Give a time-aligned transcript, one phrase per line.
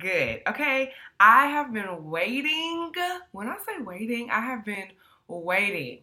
[0.00, 0.42] good.
[0.48, 2.92] Okay, I have been waiting.
[3.32, 4.88] When I say waiting, I have been
[5.28, 6.00] waiting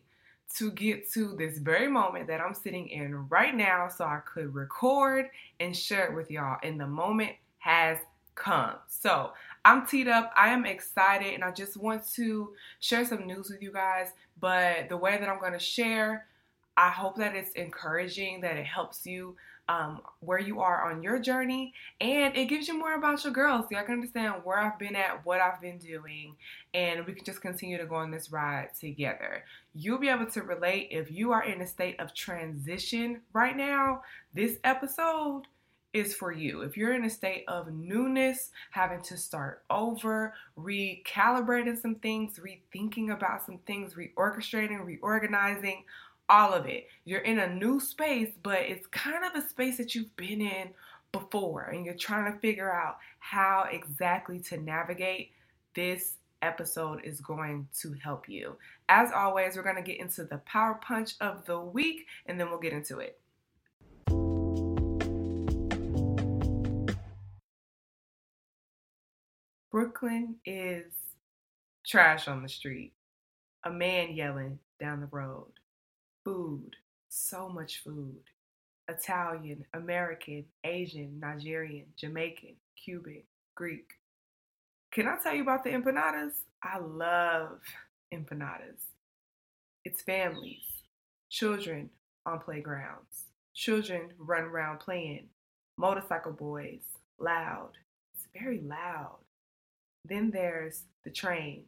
[0.56, 4.56] to get to this very moment that I'm sitting in right now so I could
[4.56, 5.30] record
[5.60, 6.58] and share it with y'all.
[6.64, 7.98] And the moment has
[8.36, 8.76] come.
[8.88, 9.34] So
[9.66, 10.32] I'm teed up.
[10.38, 14.12] I am excited and I just want to share some news with you guys.
[14.40, 16.28] But the way that I'm going to share,
[16.78, 19.36] I hope that it's encouraging, that it helps you
[19.70, 23.66] um, where you are on your journey, and it gives you more about your girls.
[23.66, 26.36] So y'all can understand where I've been at, what I've been doing,
[26.74, 29.44] and we can just continue to go on this ride together.
[29.74, 34.02] You'll be able to relate if you are in a state of transition right now.
[34.34, 35.44] This episode
[35.94, 36.62] is for you.
[36.62, 43.12] If you're in a state of newness, having to start over, recalibrating some things, rethinking
[43.14, 45.84] about some things, reorchestrating, reorganizing,
[46.30, 46.88] all of it.
[47.06, 50.70] You're in a new space, but it's kind of a space that you've been in
[51.12, 55.32] before, and you're trying to figure out how exactly to navigate
[55.74, 58.56] this episode is going to help you.
[58.90, 62.50] As always, we're going to get into the power punch of the week and then
[62.50, 63.20] we'll get into it.
[69.72, 70.86] Brooklyn is
[71.86, 72.94] trash on the street,
[73.64, 75.57] a man yelling down the road
[76.28, 76.76] food,
[77.08, 78.20] so much food.
[78.90, 83.24] Italian, American, Asian, Nigerian, Jamaican, Cuban,
[83.56, 83.94] Greek.
[84.92, 86.34] Can I tell you about the empanadas?
[86.62, 87.62] I love
[88.14, 88.82] empanadas.
[89.86, 90.66] It's families,
[91.30, 91.90] children
[92.26, 95.30] on playgrounds, children run around playing,
[95.78, 96.82] motorcycle boys,
[97.20, 97.72] loud.
[98.14, 99.20] It's very loud.
[100.04, 101.64] Then there's the train,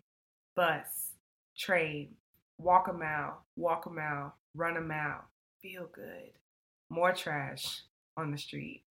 [0.57, 1.13] bus,
[1.57, 2.09] train,
[2.57, 5.25] walk a mile, walk a mile, run them out,
[5.61, 6.31] feel good.
[6.89, 7.81] More trash
[8.17, 8.83] on the street.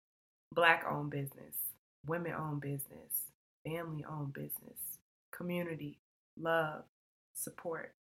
[0.52, 1.56] Black owned business,
[2.06, 3.30] women owned business,
[3.64, 4.98] family owned business,
[5.32, 5.98] community,
[6.38, 6.84] love,
[7.34, 7.94] support.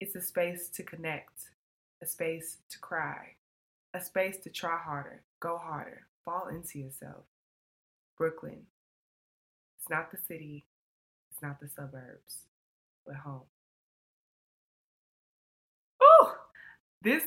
[0.00, 1.50] It's a space to connect,
[2.02, 3.34] a space to cry,
[3.92, 7.24] a space to try harder, go harder, fall into yourself.
[8.16, 8.66] Brooklyn.
[9.78, 10.66] It's not the city,
[11.30, 12.44] it's not the suburbs,
[13.06, 13.42] but home.
[17.02, 17.22] This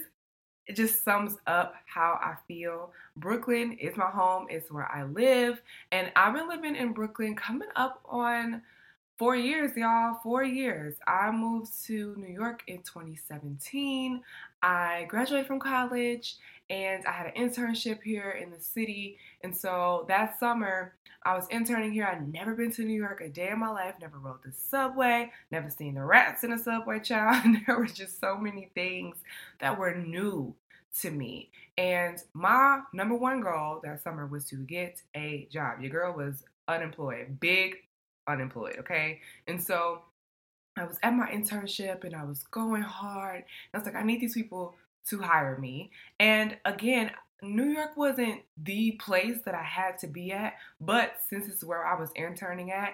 [0.65, 2.93] it just sums up how I feel.
[3.17, 5.61] Brooklyn is my home, it's where I live,
[5.91, 8.61] and I've been living in Brooklyn coming up on
[9.23, 10.19] four years, y'all.
[10.21, 10.95] Four years.
[11.07, 14.21] I moved to New York in 2017.
[14.61, 16.35] I graduated from college
[16.69, 19.17] and I had an internship here in the city.
[19.41, 20.95] And so that summer,
[21.25, 22.05] I was interning here.
[22.05, 25.31] I'd never been to New York a day in my life, never rode the subway,
[25.51, 27.45] never seen the rats in a subway, child.
[27.65, 29.15] There were just so many things
[29.61, 30.53] that were new
[30.99, 31.49] to me.
[31.77, 35.79] And my number one goal that summer was to get a job.
[35.79, 37.77] Your girl was unemployed, big
[38.27, 39.21] unemployed, okay?
[39.47, 40.01] And so
[40.77, 43.43] I was at my internship and I was going hard.
[43.73, 44.75] I was like, I need these people
[45.09, 45.91] to hire me.
[46.19, 47.11] And again,
[47.41, 51.85] New York wasn't the place that I had to be at, but since it's where
[51.85, 52.93] I was interning at,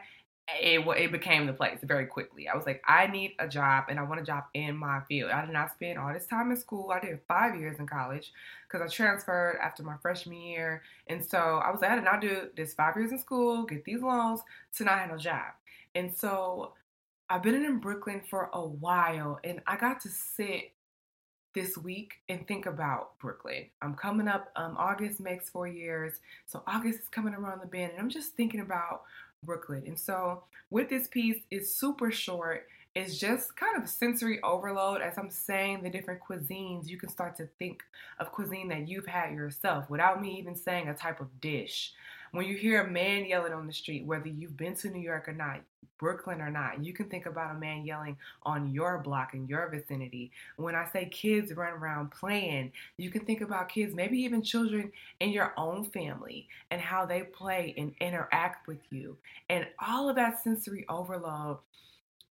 [0.62, 2.48] it, it became the place very quickly.
[2.48, 5.32] I was like, I need a job and I want a job in my field.
[5.32, 6.92] I did not spend all this time in school.
[6.92, 8.32] I did five years in college
[8.68, 10.82] because I transferred after my freshman year.
[11.08, 13.86] And so I was like, I did not do this five years in school, get
[13.86, 14.42] these loans
[14.78, 15.54] to not have no job.
[15.96, 16.74] And so
[17.30, 20.72] I've been in Brooklyn for a while and I got to sit
[21.56, 23.66] this week and think about Brooklyn.
[23.82, 26.20] I'm coming up, um, August makes four years.
[26.46, 29.04] So August is coming around the bend and I'm just thinking about
[29.44, 29.84] Brooklyn.
[29.86, 32.68] And so with this piece, it's super short.
[32.96, 35.02] It's just kind of sensory overload.
[35.02, 37.82] As I'm saying the different cuisines, you can start to think
[38.20, 41.94] of cuisine that you've had yourself without me even saying a type of dish.
[42.32, 45.28] When you hear a man yelling on the street, whether you've been to New York
[45.28, 45.62] or not,
[45.98, 49.68] Brooklyn or not, you can think about a man yelling on your block in your
[49.70, 50.32] vicinity.
[50.56, 54.92] When I say kids run around playing, you can think about kids, maybe even children
[55.20, 59.18] in your own family, and how they play and interact with you.
[59.50, 61.58] And all of that sensory overload,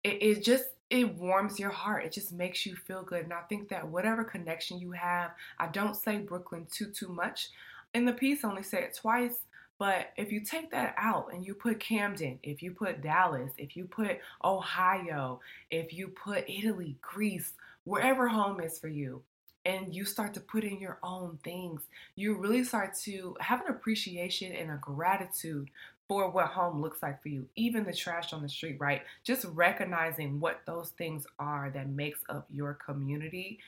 [0.04, 2.06] it, it just it warms your heart.
[2.06, 3.26] It just makes you feel good.
[3.26, 7.50] And I think that whatever connection you have, I don't say Brooklyn too too much
[7.94, 9.38] in the piece, I only say it twice
[9.80, 13.76] But if you take that out and you put Camden, if you put Dallas, if
[13.78, 15.40] you put Ohio,
[15.70, 17.54] if you put Italy, Greece,
[17.84, 19.22] wherever home is for you,
[19.66, 21.82] and you start to put in your own things,
[22.16, 25.70] you really start to have an appreciation and a gratitude
[26.08, 29.02] for what home looks like for you, even the trash on the street, right?
[29.26, 33.60] Just recognizing what those things are that makes up your community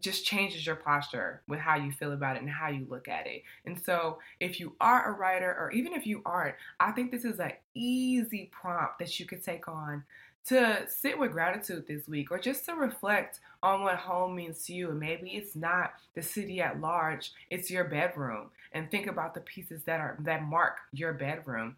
[0.00, 3.26] just changes your posture with how you feel about it and how you look at
[3.26, 3.42] it.
[3.66, 7.24] And so, if you are a writer, or even if you aren't, I think this
[7.24, 10.04] is an easy prompt that you could take on
[10.44, 14.74] to sit with gratitude this week or just to reflect on what home means to
[14.74, 14.90] you.
[14.90, 18.50] And maybe it's not the city at large, it's your bedroom.
[18.72, 21.76] And think about the pieces that are that mark your bedroom.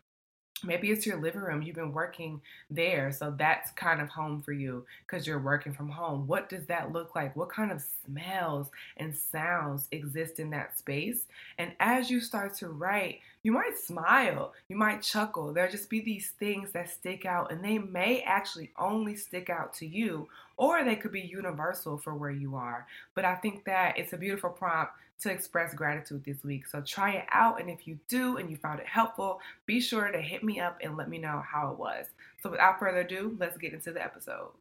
[0.65, 1.63] Maybe it's your living room.
[1.63, 2.41] You've been working
[2.71, 3.13] there.
[3.13, 6.27] So that's kind of home for you because you're working from home.
[6.27, 7.37] What does that look like?
[7.37, 11.27] What kind of smells and sounds exist in that space?
[11.59, 15.53] And as you start to write, you might smile, you might chuckle.
[15.53, 19.75] There'll just be these things that stick out, and they may actually only stick out
[19.75, 20.27] to you,
[20.57, 22.87] or they could be universal for where you are.
[23.15, 26.67] But I think that it's a beautiful prompt to express gratitude this week.
[26.67, 30.11] So try it out, and if you do and you found it helpful, be sure
[30.11, 32.07] to hit me up and let me know how it was.
[32.43, 34.53] So without further ado, let's get into the episode.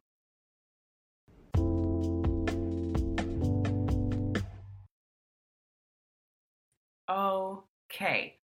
[7.08, 8.36] Okay.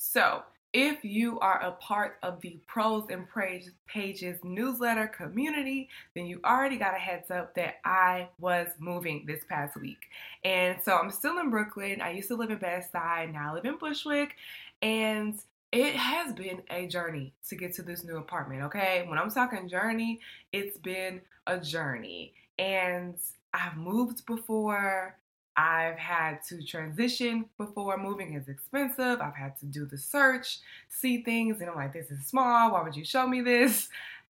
[0.00, 6.24] So, if you are a part of the Prose and Praise Pages newsletter community, then
[6.24, 9.98] you already got a heads up that I was moving this past week.
[10.44, 12.00] And so I'm still in Brooklyn.
[12.00, 14.36] I used to live in Bed-Stuy, now I live in Bushwick.
[14.82, 15.34] And
[15.72, 19.04] it has been a journey to get to this new apartment, okay?
[19.08, 20.20] When I'm talking journey,
[20.52, 22.34] it's been a journey.
[22.60, 23.16] And
[23.52, 25.16] I've moved before.
[25.58, 29.20] I've had to transition before moving is expensive.
[29.20, 32.70] I've had to do the search, see things, and I'm like, this is small.
[32.70, 33.88] Why would you show me this?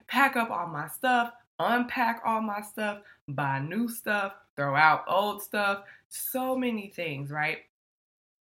[0.07, 5.43] Pack up all my stuff, unpack all my stuff, buy new stuff, throw out old
[5.43, 5.83] stuff.
[6.09, 7.59] So many things, right?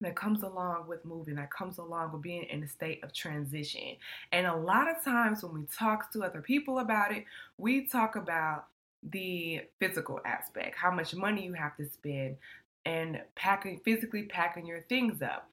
[0.02, 3.96] That comes along with moving, that comes along with being in a state of transition.
[4.30, 7.25] And a lot of times when we talk to other people about it,
[7.56, 8.66] we talk about
[9.10, 12.37] the physical aspect, how much money you have to spend,
[12.84, 15.48] and packing physically packing your things up.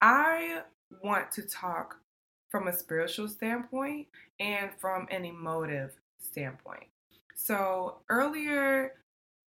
[0.00, 0.62] I
[1.02, 1.96] want to talk
[2.50, 4.08] from a spiritual standpoint
[4.40, 6.84] and from an emotive standpoint.
[7.34, 8.92] So earlier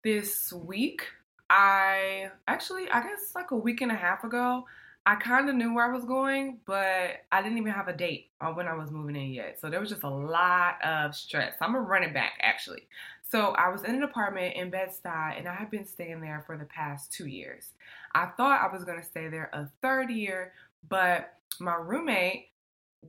[0.03, 1.03] this week,
[1.51, 4.65] I actually, I guess like a week and a half ago,
[5.07, 8.31] I kind of knew where I was going, but I didn't even have a date
[8.41, 9.59] on when I was moving in yet.
[9.61, 11.53] So there was just a lot of stress.
[11.61, 12.89] I'm gonna run it back actually.
[13.31, 16.57] So I was in an apartment in Bed-Stuy and I had been staying there for
[16.57, 17.71] the past two years.
[18.15, 20.53] I thought I was going to stay there a third year,
[20.89, 22.49] but my roommate,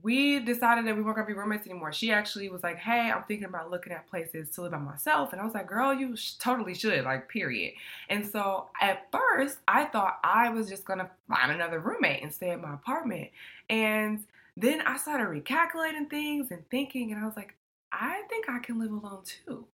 [0.02, 1.94] we decided that we weren't going to be roommates anymore.
[1.94, 5.32] She actually was like, Hey, I'm thinking about looking at places to live by myself.
[5.32, 7.74] And I was like, Girl, you sh- totally should, like, period.
[8.10, 12.34] And so at first, I thought I was just going to find another roommate and
[12.34, 13.30] stay at my apartment.
[13.70, 14.24] And
[14.58, 17.56] then I started recalculating things and thinking, and I was like,
[17.92, 19.66] I think I can live alone too.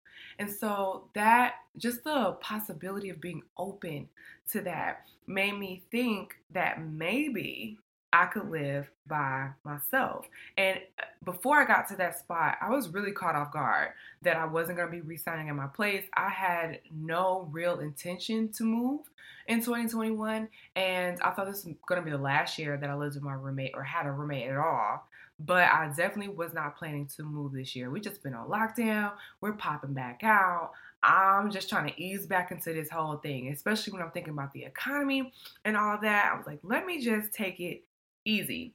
[0.41, 4.09] And so that just the possibility of being open
[4.53, 7.79] to that made me think that maybe
[8.11, 10.27] I could live by myself.
[10.57, 13.91] And uh, before I got to that spot, I was really caught off guard
[14.23, 16.07] that I wasn't going to be resigning in my place.
[16.15, 19.03] I had no real intention to move
[19.47, 22.95] in 2021, and I thought this was going to be the last year that I
[22.95, 25.07] lived with my roommate or had a roommate at all.
[25.43, 27.91] But I definitely was not planning to move this year.
[27.91, 29.13] We just been on lockdown.
[29.41, 30.73] We're popping back out.
[31.03, 34.53] I'm just trying to ease back into this whole thing, especially when I'm thinking about
[34.53, 35.33] the economy
[35.65, 36.31] and all that.
[36.31, 37.85] I was like, let me just take it
[38.27, 38.75] easy.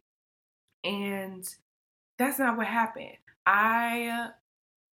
[0.84, 1.48] And
[2.17, 3.17] that's not what happened.
[3.45, 4.29] I uh,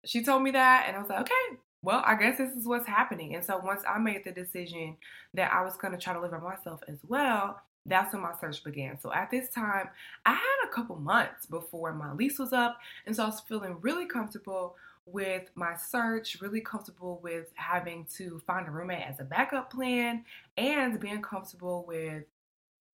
[0.06, 2.88] she told me that and I was like, okay, well, I guess this is what's
[2.88, 3.36] happening.
[3.36, 4.98] And so once I made the decision
[5.34, 8.34] that I was going to try to live by myself as well, that's when my
[8.40, 9.00] search began.
[9.00, 9.90] So at this time,
[10.26, 13.78] I had a couple months before my lease was up, and so I was feeling
[13.82, 14.76] really comfortable
[15.06, 20.26] with my search, really comfortable with having to find a roommate as a backup plan,
[20.58, 22.26] and being comfortable with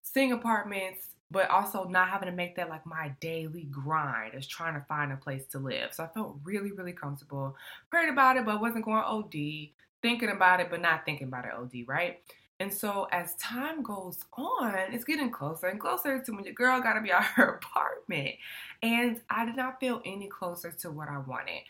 [0.02, 4.74] seeing apartments, but also not having to make that like my daily grind is trying
[4.74, 5.92] to find a place to live.
[5.92, 7.56] So I felt really, really comfortable.
[7.90, 9.72] Prayed about it, but wasn't going OD.
[10.02, 12.20] Thinking about it, but not thinking about it OD, right?
[12.60, 16.80] And so as time goes on, it's getting closer and closer to when your girl
[16.80, 18.34] got to be out her apartment.
[18.82, 21.62] And I did not feel any closer to what I wanted.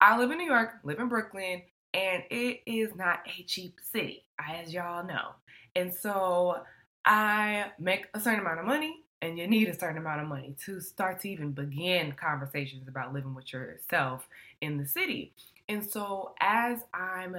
[0.00, 4.24] I live in New York, live in Brooklyn, and it is not a cheap city,
[4.38, 5.32] as y'all know.
[5.76, 6.62] And so
[7.04, 10.54] I make a certain amount of money and you need a certain amount of money
[10.64, 14.26] to start to even begin conversations about living with yourself
[14.60, 15.34] in the city.
[15.68, 17.36] And so as I'm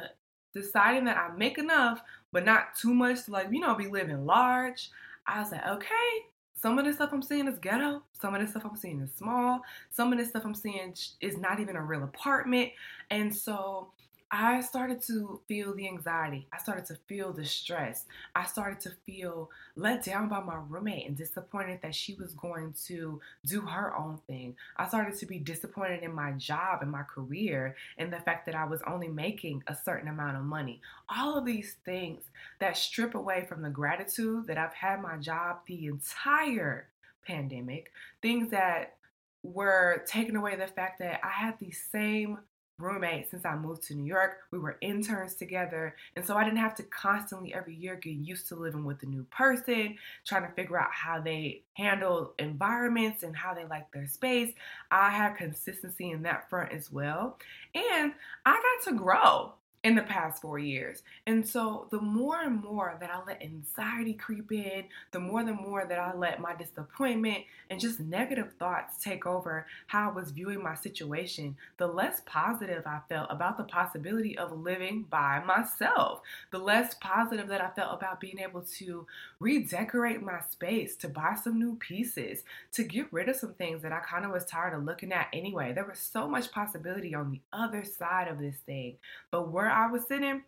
[0.54, 4.26] deciding that I make enough, but not too much to like, you know, be living
[4.26, 4.90] large,
[5.28, 6.26] I was like, okay,
[6.62, 8.04] some of the stuff I'm seeing is ghetto.
[8.14, 9.62] Some of the stuff I'm seeing is small.
[9.90, 12.70] Some of the stuff I'm seeing is not even a real apartment.
[13.10, 13.90] And so
[14.34, 16.48] I started to feel the anxiety.
[16.54, 18.06] I started to feel the stress.
[18.34, 22.74] I started to feel let down by my roommate and disappointed that she was going
[22.86, 24.56] to do her own thing.
[24.78, 28.56] I started to be disappointed in my job and my career and the fact that
[28.56, 30.80] I was only making a certain amount of money.
[31.10, 32.24] All of these things
[32.60, 36.88] that strip away from the gratitude that I've had my job the entire
[37.28, 38.96] pandemic, things that
[39.44, 42.38] were taking away the fact that I had the same
[42.82, 44.40] roommate since I moved to New York.
[44.52, 45.96] We were interns together.
[46.16, 49.06] And so I didn't have to constantly every year get used to living with a
[49.06, 54.08] new person, trying to figure out how they handle environments and how they like their
[54.08, 54.54] space.
[54.90, 57.38] I had consistency in that front as well.
[57.76, 58.14] And
[58.46, 61.02] I got to grow in the past four years.
[61.26, 65.60] And so the more and more that I let anxiety creep in, the more and
[65.60, 70.30] more that I let my disappointment and just negative thoughts take over how I was
[70.30, 76.22] viewing my situation, the less positive I felt about the possibility of living by myself,
[76.52, 79.08] the less positive that I felt about being able to
[79.40, 83.92] redecorate my space, to buy some new pieces, to get rid of some things that
[83.92, 85.74] I kind of was tired of looking at anyway.
[85.74, 88.98] There was so much possibility on the other side of this thing.
[89.32, 90.44] But where I was sitting,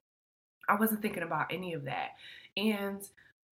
[0.67, 2.11] I wasn't thinking about any of that.
[2.57, 3.01] And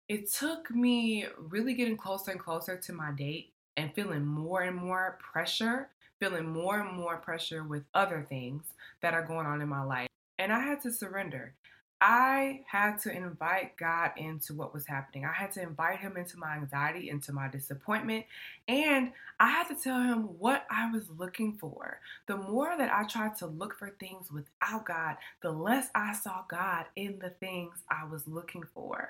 [0.08, 4.76] it took me really getting closer and closer to my date and feeling more and
[4.76, 8.64] more pressure, feeling more and more pressure with other things
[9.02, 10.10] that are going on in my life.
[10.38, 11.54] And I had to surrender.
[12.02, 15.26] I had to invite God into what was happening.
[15.26, 18.26] I had to invite Him into my anxiety, into my disappointment,
[18.68, 22.00] and I had to tell Him what I was looking for.
[22.28, 26.44] The more that I tried to look for things without God, the less I saw
[26.50, 29.10] God in the things I was looking for.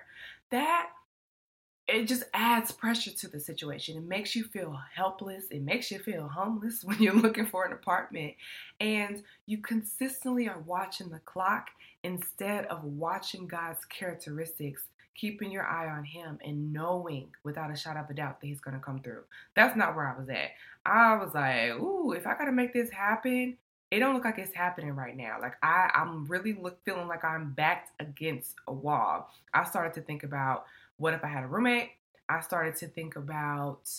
[0.49, 0.89] That
[1.89, 3.97] it just adds pressure to the situation.
[3.97, 5.45] It makes you feel helpless.
[5.49, 8.33] It makes you feel homeless when you're looking for an apartment.
[8.79, 11.69] And you consistently are watching the clock
[12.03, 14.83] instead of watching God's characteristics,
[15.15, 18.61] keeping your eye on Him and knowing without a shadow of a doubt that He's
[18.61, 19.23] going to come through.
[19.55, 20.51] That's not where I was at.
[20.85, 23.57] I was like, ooh, if I got to make this happen,
[23.91, 25.37] it don't look like it's happening right now.
[25.41, 29.29] Like I, I'm really look feeling like I'm backed against a wall.
[29.53, 30.65] I started to think about
[30.97, 31.91] what if I had a roommate?
[32.29, 33.89] I started to think about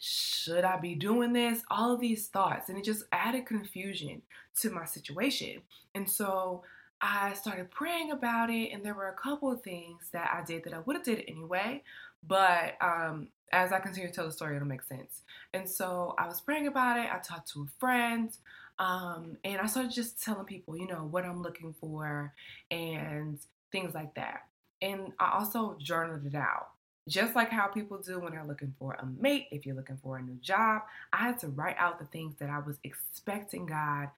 [0.00, 1.62] should I be doing this?
[1.70, 4.22] All of these thoughts, and it just added confusion
[4.60, 5.60] to my situation.
[5.94, 6.62] And so
[7.02, 10.64] I started praying about it, and there were a couple of things that I did
[10.64, 11.82] that I would have did anyway,
[12.26, 15.22] but um, as I continue to tell the story, it'll make sense.
[15.54, 17.08] And so I was praying about it.
[17.10, 18.30] I talked to a friend,
[18.78, 22.32] um, and I started just telling people, you know, what I'm looking for
[22.70, 23.38] and
[23.72, 24.46] things like that.
[24.82, 26.68] And I also journaled it out.
[27.08, 30.18] Just like how people do when they're looking for a mate, if you're looking for
[30.18, 34.10] a new job, I had to write out the things that I was expecting God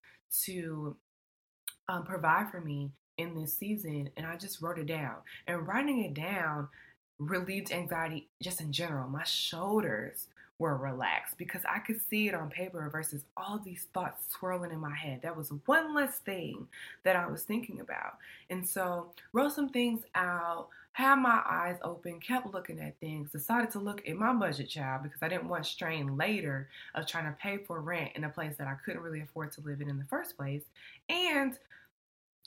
[0.45, 0.97] to
[1.89, 4.11] um, provide for me in this season.
[4.17, 5.17] And I just wrote it down.
[5.47, 6.69] And writing it down
[7.19, 9.09] relieved anxiety just in general.
[9.09, 14.27] My shoulders were relaxed because I could see it on paper versus all these thoughts
[14.33, 15.21] swirling in my head.
[15.23, 16.69] That was one less thing
[17.05, 18.19] that I was thinking about.
[18.51, 23.71] And so, wrote some things out, had my eyes open, kept looking at things, decided
[23.71, 27.37] to look at my budget child because I didn't want strain later of trying to
[27.41, 29.99] pay for rent in a place that I couldn't really afford to live in in
[29.99, 30.63] the first place.
[31.09, 31.59] And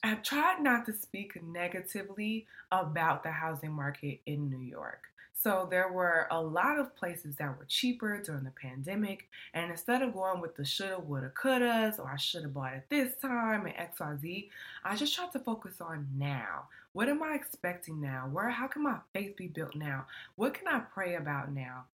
[0.03, 5.03] I've tried not to speak negatively about the housing market in New York.
[5.45, 9.27] So there were a lot of places that were cheaper during the pandemic.
[9.53, 12.85] And instead of going with the shoulda, woulda, couldas, or I should have bought it
[12.89, 14.49] this time and XYZ,
[14.83, 16.67] I just tried to focus on now.
[16.93, 18.29] What am I expecting now?
[18.31, 20.07] Where how can my faith be built now?
[20.35, 21.85] What can I pray about now?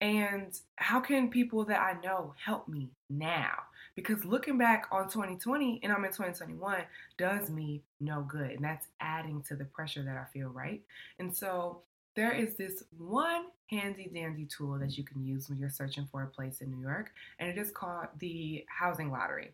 [0.00, 3.64] And how can people that I know help me now?
[3.98, 6.82] Because looking back on 2020 and I'm in 2021
[7.16, 8.52] does me no good.
[8.52, 10.80] And that's adding to the pressure that I feel, right?
[11.18, 11.82] And so
[12.14, 16.22] there is this one handy dandy tool that you can use when you're searching for
[16.22, 19.50] a place in New York, and it is called the housing lottery.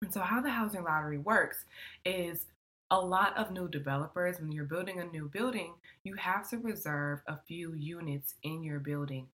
[0.00, 1.66] And so, how the housing lottery works
[2.06, 2.46] is
[2.90, 7.20] a lot of new developers, when you're building a new building, you have to reserve
[7.26, 9.26] a few units in your building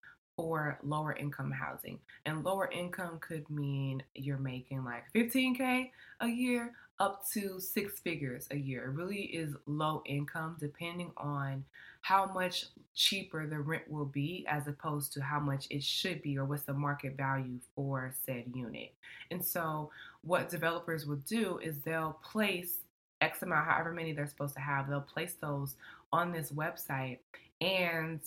[0.42, 2.00] for lower income housing.
[2.26, 8.48] And lower income could mean you're making like 15K a year up to six figures
[8.50, 8.86] a year.
[8.86, 11.64] It really is low income depending on
[12.00, 16.36] how much cheaper the rent will be as opposed to how much it should be
[16.36, 18.92] or what's the market value for said unit.
[19.30, 22.78] And so, what developers will do is they'll place
[23.20, 25.76] X amount, however many they're supposed to have, they'll place those
[26.12, 27.18] on this website
[27.60, 28.20] and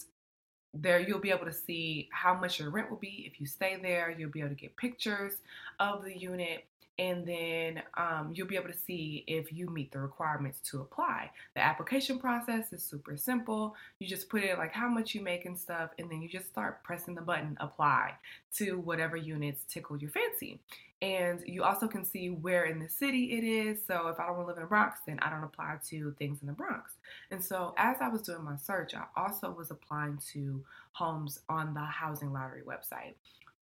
[0.82, 3.78] there you'll be able to see how much your rent will be if you stay
[3.82, 4.14] there.
[4.18, 5.34] You'll be able to get pictures
[5.80, 6.66] of the unit
[6.98, 11.30] and then um, you'll be able to see if you meet the requirements to apply.
[11.56, 13.76] The application process is super simple.
[14.00, 16.48] You just put in like how much you make and stuff, and then you just
[16.48, 18.14] start pressing the button apply
[18.56, 20.62] to whatever units tickle your fancy.
[21.02, 23.80] And you also can see where in the city it is.
[23.86, 26.16] So if I don't want to live in the Bronx, then I don't apply to
[26.18, 26.94] things in the Bronx.
[27.32, 31.74] And so as I was doing my search, I also was applying to homes on
[31.74, 33.16] the housing lottery website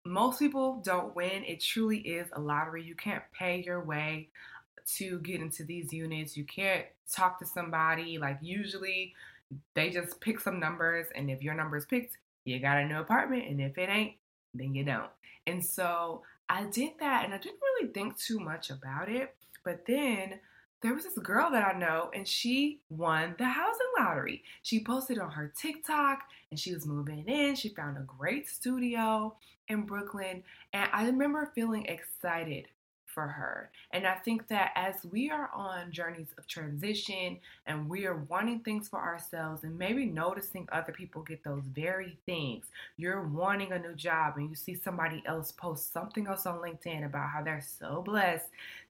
[0.09, 1.45] most people don't win.
[1.45, 2.83] It truly is a lottery.
[2.83, 4.29] You can't pay your way
[4.97, 6.37] to get into these units.
[6.37, 8.19] You can't talk to somebody.
[8.19, 9.15] Like, usually,
[9.75, 12.99] they just pick some numbers, and if your number is picked, you got a new
[12.99, 14.15] apartment, and if it ain't,
[14.55, 15.11] then you don't.
[15.47, 19.35] And so I did that, and I didn't really think too much about it.
[19.65, 20.41] But then
[20.83, 24.43] there was this girl that I know, and she won the housing lottery.
[24.63, 26.21] She posted on her TikTok,
[26.51, 27.57] and she was moving in.
[27.57, 29.37] She found a great studio,
[29.69, 30.43] in Brooklyn.
[30.73, 32.67] And I remember feeling excited
[33.09, 33.71] for her.
[33.91, 38.61] And I think that as we are on journeys of transition and we are wanting
[38.61, 43.79] things for ourselves and maybe noticing other people get those very things, you're wanting a
[43.79, 47.61] new job and you see somebody else post something else on LinkedIn about how they're
[47.61, 48.47] so blessed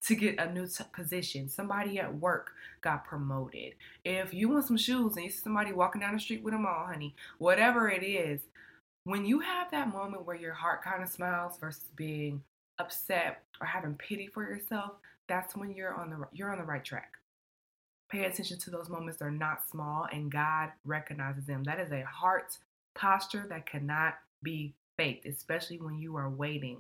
[0.07, 1.49] to get a new t- position.
[1.49, 3.75] Somebody at work got promoted.
[4.05, 6.67] If you want some shoes and you see somebody walking down the street with them
[6.67, 8.41] all, honey, whatever it is,
[9.05, 12.43] when you have that moment where your heart kind of smiles versus being
[12.79, 14.93] upset or having pity for yourself,
[15.29, 17.13] that's when you're on the you're on the right track.
[18.11, 19.19] Pay attention to those moments.
[19.19, 21.65] They're not small and God recognizes them.
[21.65, 22.57] That is a heart
[22.95, 26.79] posture that cannot be faked, especially when you are waiting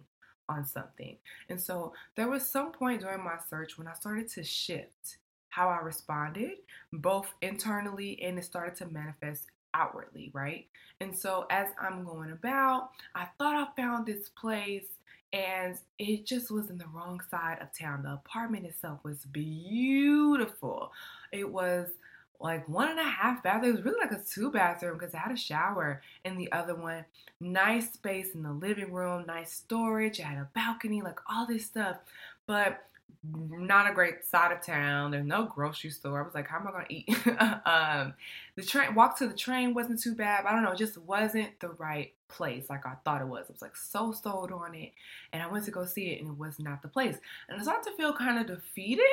[0.48, 1.16] on something.
[1.50, 5.18] And so there was some point during my search when I started to shift
[5.50, 6.52] how I responded,
[6.92, 10.66] both internally and it started to manifest outwardly, right?
[11.00, 14.86] And so as I'm going about, I thought I found this place
[15.32, 18.02] and it just was in the wrong side of town.
[18.02, 20.92] The apartment itself was beautiful.
[21.32, 21.88] It was
[22.40, 23.64] like one and a half bath.
[23.64, 26.74] It was really like a two bathroom because I had a shower in the other
[26.74, 27.04] one.
[27.40, 30.18] Nice space in the living room, nice storage.
[30.18, 31.98] It had a balcony, like all this stuff.
[32.46, 32.84] But
[33.32, 35.10] not a great side of town.
[35.10, 36.20] There's no grocery store.
[36.20, 37.08] I was like, how am I gonna eat?
[37.66, 38.14] um,
[38.56, 40.46] the train walk to the train wasn't too bad.
[40.46, 43.46] I don't know, it just wasn't the right place like I thought it was.
[43.48, 44.92] I was like so sold on it,
[45.32, 47.16] and I went to go see it, and it was not the place.
[47.48, 49.04] And I started to feel kind of defeated,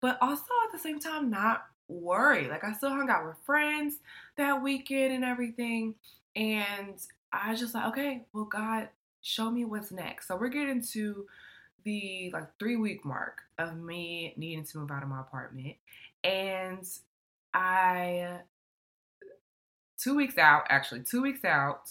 [0.00, 2.48] but also at the same time not worried.
[2.48, 3.98] Like I still hung out with friends
[4.36, 5.94] that weekend and everything,
[6.34, 6.94] and
[7.32, 8.88] I was just like, okay, well, God,
[9.20, 10.28] show me what's next.
[10.28, 11.26] So we're getting to
[11.86, 15.76] the like three week mark of me needing to move out of my apartment.
[16.22, 16.84] And
[17.54, 18.40] I,
[19.96, 21.88] two weeks out, actually, two weeks out,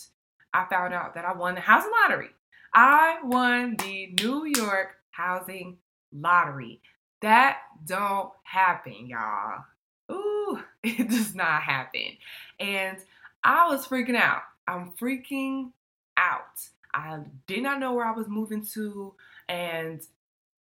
[0.53, 2.29] I found out that I won the housing lottery.
[2.73, 5.77] I won the New York housing
[6.13, 6.81] lottery.
[7.21, 9.63] That don't happen, y'all.
[10.11, 12.17] Ooh, it does not happen.
[12.59, 12.97] And
[13.43, 14.41] I was freaking out.
[14.67, 15.71] I'm freaking
[16.17, 16.67] out.
[16.93, 19.13] I did not know where I was moving to
[19.49, 20.01] and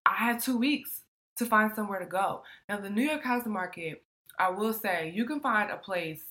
[0.05, 1.03] I had two weeks
[1.37, 2.43] to find somewhere to go.
[2.69, 4.03] Now, the New York housing market,
[4.39, 6.23] I will say, you can find a place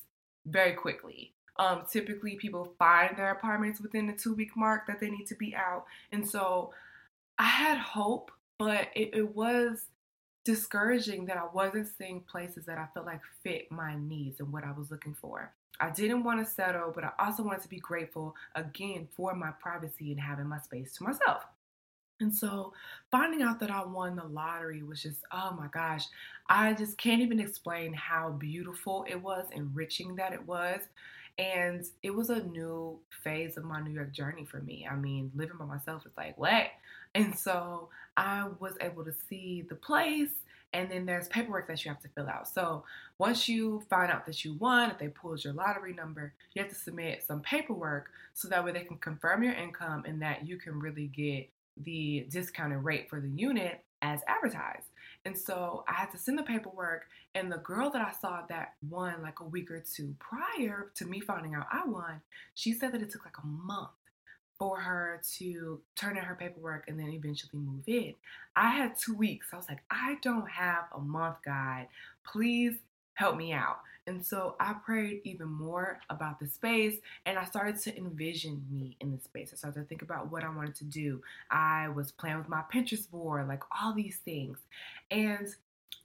[0.45, 1.33] very quickly.
[1.57, 5.35] Um, typically, people find their apartments within the two week mark that they need to
[5.35, 5.85] be out.
[6.11, 6.73] And so
[7.39, 9.85] I had hope, but it, it was
[10.43, 14.63] discouraging that I wasn't seeing places that I felt like fit my needs and what
[14.63, 15.51] I was looking for.
[15.79, 19.51] I didn't want to settle, but I also wanted to be grateful again for my
[19.61, 21.43] privacy and having my space to myself.
[22.19, 22.73] And so
[23.11, 26.05] finding out that I won the lottery was just, oh my gosh,
[26.47, 30.81] I just can't even explain how beautiful it was, enriching that it was.
[31.37, 34.87] And it was a new phase of my New York journey for me.
[34.89, 36.67] I mean, living by myself is like, what?
[37.13, 40.31] And so I was able to see the place,
[40.73, 42.47] and then there's paperwork that you have to fill out.
[42.47, 42.83] So
[43.17, 46.71] once you find out that you won, if they pulled your lottery number, you have
[46.71, 50.57] to submit some paperwork so that way they can confirm your income and that you
[50.57, 51.49] can really get
[51.83, 54.87] the discounted rate for the unit as advertised.
[55.25, 58.73] And so I had to send the paperwork, and the girl that I saw that
[58.87, 62.21] won like a week or two prior to me finding out I won,
[62.53, 63.89] she said that it took like a month
[64.57, 68.13] for her to turn in her paperwork and then eventually move in.
[68.55, 69.47] I had two weeks.
[69.51, 71.87] I was like, I don't have a month guide.
[72.23, 72.75] Please
[73.15, 73.79] help me out.
[74.07, 78.97] And so I prayed even more about the space and I started to envision me
[78.99, 79.49] in the space.
[79.51, 81.21] I started to think about what I wanted to do.
[81.49, 84.59] I was playing with my Pinterest board, like all these things.
[85.09, 85.47] And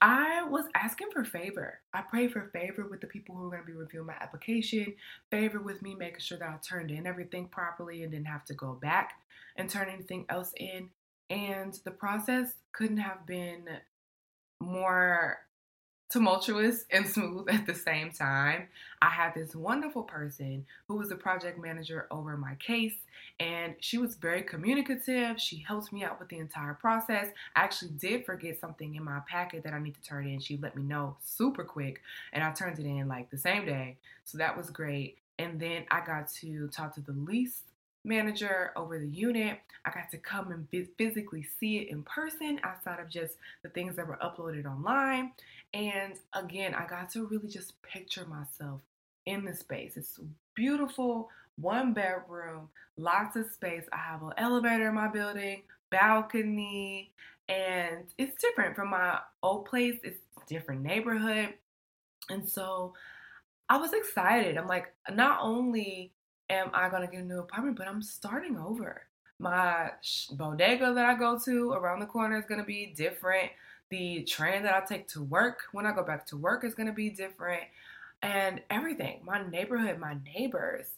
[0.01, 1.81] I was asking for favor.
[1.93, 4.95] I prayed for favor with the people who were going to be reviewing my application,
[5.31, 8.55] favor with me making sure that I turned in everything properly and didn't have to
[8.55, 9.21] go back
[9.57, 10.89] and turn anything else in.
[11.29, 13.69] And the process couldn't have been
[14.61, 15.39] more
[16.11, 18.69] tumultuous and smooth at the same time.
[19.01, 22.97] I had this wonderful person who was the project manager over my case,
[23.39, 25.41] and she was very communicative.
[25.41, 27.29] She helped me out with the entire process.
[27.57, 30.41] I actually did forget something in my packet that I need to turn in.
[30.41, 33.97] She let me know super quick, and I turned it in like the same day.
[34.25, 35.17] So that was great.
[35.39, 37.63] And then I got to talk to the lease
[38.05, 39.59] manager over the unit.
[39.85, 43.97] I got to come and physically see it in person outside of just the things
[43.97, 45.33] that were uploaded online.
[45.75, 48.81] And again, I got to really just picture myself
[49.27, 49.97] in the space.
[49.97, 50.19] It's
[50.55, 53.85] beautiful, one bedroom, lots of space.
[53.93, 57.11] I have an elevator in my building, balcony,
[57.49, 59.99] and it's different from my old place.
[60.03, 61.55] It's different neighborhood.
[62.29, 62.95] And so
[63.69, 64.57] I was excited.
[64.57, 66.13] I'm like, not only
[66.51, 69.03] am I going to get a new apartment, but I'm starting over.
[69.39, 69.93] My
[70.33, 73.51] bodega that I go to around the corner is going to be different.
[73.89, 76.89] The train that I take to work when I go back to work is going
[76.89, 77.63] to be different.
[78.23, 80.89] And everything, my neighborhood, my neighbors,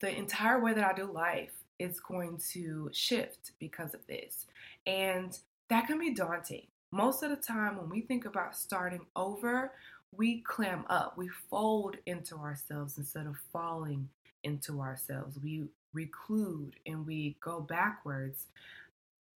[0.00, 4.46] the entire way that I do life is going to shift because of this.
[4.86, 6.66] And that can be daunting.
[6.90, 9.72] Most of the time, when we think about starting over,
[10.14, 14.08] we clam up, we fold into ourselves instead of falling
[14.44, 15.38] into ourselves.
[15.42, 18.46] We reclude and we go backwards.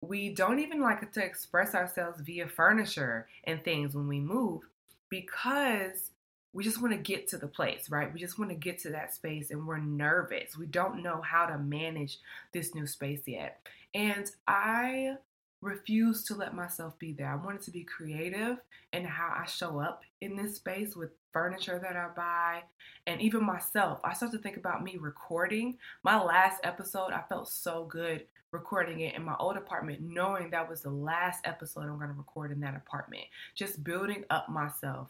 [0.00, 4.62] We don't even like to express ourselves via furniture and things when we move
[5.08, 6.10] because
[6.52, 8.12] we just want to get to the place, right?
[8.12, 10.56] We just want to get to that space and we're nervous.
[10.56, 12.18] We don't know how to manage
[12.52, 13.60] this new space yet.
[13.94, 15.16] And I
[15.62, 17.32] refuse to let myself be there.
[17.32, 18.58] I wanted to be creative
[18.92, 22.62] in how I show up in this space with furniture that I buy
[23.06, 24.00] and even myself.
[24.04, 25.78] I start to think about me recording.
[26.02, 30.68] My last episode, I felt so good recording it in my old apartment, knowing that
[30.68, 33.24] was the last episode I'm going to record in that apartment.
[33.54, 35.08] Just building up myself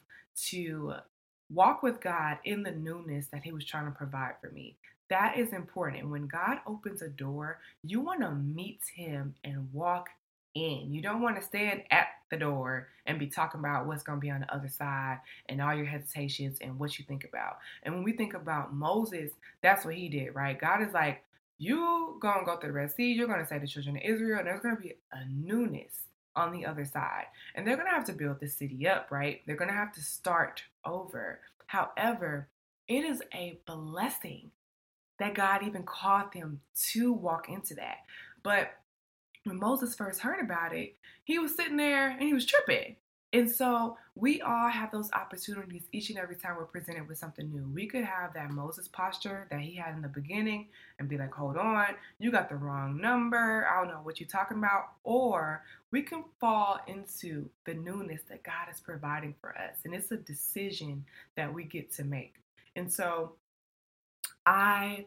[0.49, 0.95] to
[1.53, 4.77] walk with God in the newness that He was trying to provide for me.
[5.11, 6.09] That is important.
[6.09, 10.09] When God opens a door, you want to meet Him and walk
[10.55, 10.93] in.
[10.93, 14.21] You don't want to stand at the door and be talking about what's going to
[14.21, 17.59] be on the other side and all your hesitations and what you think about.
[17.85, 19.31] And when we think about Moses,
[19.63, 20.59] that's what he did, right?
[20.59, 21.23] God is like,
[21.59, 24.49] you gonna go through the Red Sea, you're gonna say the children of Israel, and
[24.49, 27.27] there's gonna be a newness on the other side.
[27.55, 29.43] And they're gonna have to build the city up, right?
[29.47, 31.39] They're gonna have to start over.
[31.67, 32.49] However,
[32.89, 34.51] it is a blessing
[35.19, 37.99] that God even called them to walk into that.
[38.43, 38.73] But
[39.45, 42.97] when Moses first heard about it, he was sitting there and he was tripping.
[43.35, 47.51] And so we all have those opportunities each and every time we're presented with something
[47.51, 47.67] new.
[47.73, 51.33] We could have that Moses posture that he had in the beginning and be like,
[51.33, 51.87] hold on,
[52.19, 53.67] you got the wrong number.
[53.67, 54.91] I don't know what you're talking about.
[55.05, 59.77] Or we can fall into the newness that God is providing for us.
[59.87, 61.03] And it's a decision
[61.37, 62.35] that we get to make.
[62.77, 63.33] And so
[64.45, 65.07] I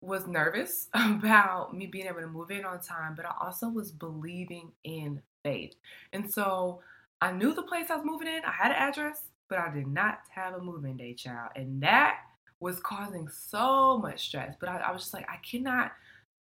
[0.00, 3.92] was nervous about me being able to move in on time, but I also was
[3.92, 5.74] believing in faith.
[6.12, 6.80] And so
[7.20, 9.86] I knew the place I was moving in, I had an address, but I did
[9.86, 11.50] not have a moving day, child.
[11.56, 12.18] And that
[12.60, 14.54] was causing so much stress.
[14.58, 15.92] But I, I was just like, I cannot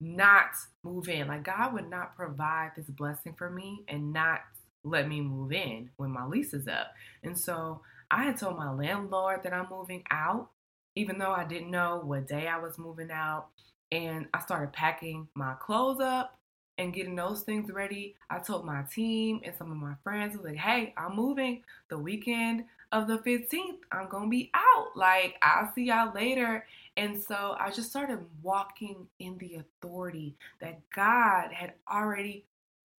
[0.01, 0.49] not
[0.83, 1.27] move in.
[1.27, 4.41] Like, God would not provide this blessing for me and not
[4.83, 6.87] let me move in when my lease is up.
[7.23, 10.49] And so I had told my landlord that I'm moving out
[10.95, 13.47] even though I didn't know what day I was moving out.
[13.91, 16.37] And I started packing my clothes up
[16.77, 18.15] and getting those things ready.
[18.29, 21.97] I told my team and some of my friends, "Was like, hey, I'm moving the
[21.97, 23.79] weekend of the 15th.
[23.91, 24.95] I'm going to be out.
[24.95, 26.65] Like, I'll see y'all later.
[26.97, 32.45] And so I just started walking in the authority that God had already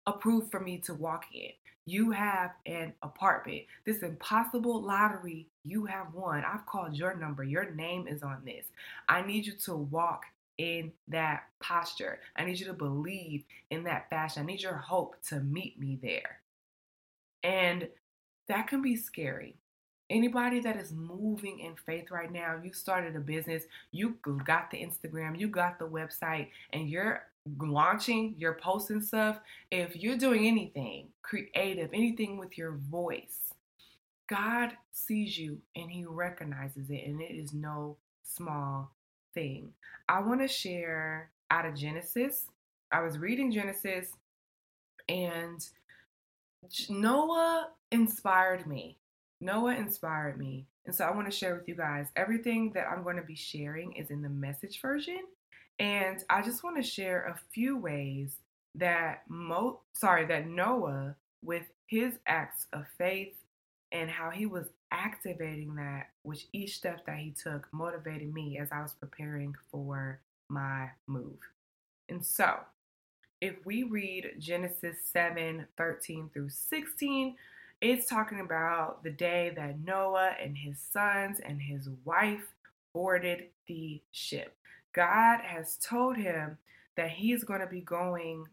[0.07, 1.51] approved for me to walk in.
[1.87, 3.63] You have an apartment.
[3.85, 6.43] This impossible lottery you have won.
[6.43, 7.43] I've called your number.
[7.43, 8.65] Your name is on this.
[9.07, 10.25] I need you to walk
[10.57, 12.19] in that posture.
[12.35, 14.43] I need you to believe in that fashion.
[14.43, 16.39] I need your hope to meet me there.
[17.43, 17.87] And
[18.47, 19.55] that can be scary.
[20.09, 24.77] Anybody that is moving in faith right now, you started a business, you got the
[24.77, 27.23] Instagram, you got the website, and you're
[27.59, 29.39] launching, you're posting stuff.
[29.71, 33.53] If you're doing anything creative, anything with your voice,
[34.27, 38.91] God sees you and He recognizes it, and it is no small
[39.33, 39.73] thing.
[40.09, 42.47] I want to share out of Genesis.
[42.91, 44.11] I was reading Genesis,
[45.07, 45.67] and
[46.89, 48.97] Noah inspired me.
[49.41, 50.65] Noah inspired me.
[50.85, 53.35] And so I want to share with you guys everything that I'm going to be
[53.35, 55.19] sharing is in the message version.
[55.79, 58.37] And I just want to share a few ways
[58.75, 63.35] that Mo sorry, that Noah with his acts of faith
[63.91, 68.69] and how he was activating that, which each step that he took motivated me as
[68.71, 71.39] I was preparing for my move.
[72.09, 72.59] And so,
[73.41, 77.35] if we read Genesis 7 13 through 16,
[77.81, 82.53] it's talking about the day that Noah and his sons and his wife
[82.93, 84.55] boarded the ship.
[84.95, 86.57] God has told him
[86.95, 88.45] that he's going to be going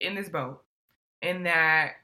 [0.00, 0.62] in this boat
[1.20, 1.96] and that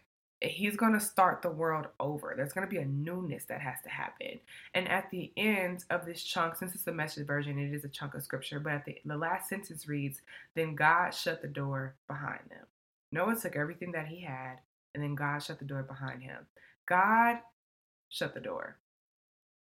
[0.42, 2.34] he's going to start the world over.
[2.36, 4.38] There's going to be a newness that has to happen.
[4.74, 7.88] And at the end of this chunk, since it's the message version, it is a
[7.88, 10.20] chunk of scripture, but at the, the last sentence reads,
[10.54, 12.66] Then God shut the door behind them.
[13.10, 14.56] Noah took everything that he had,
[14.94, 16.46] and then God shut the door behind him.
[16.84, 17.38] God
[18.10, 18.76] shut the door.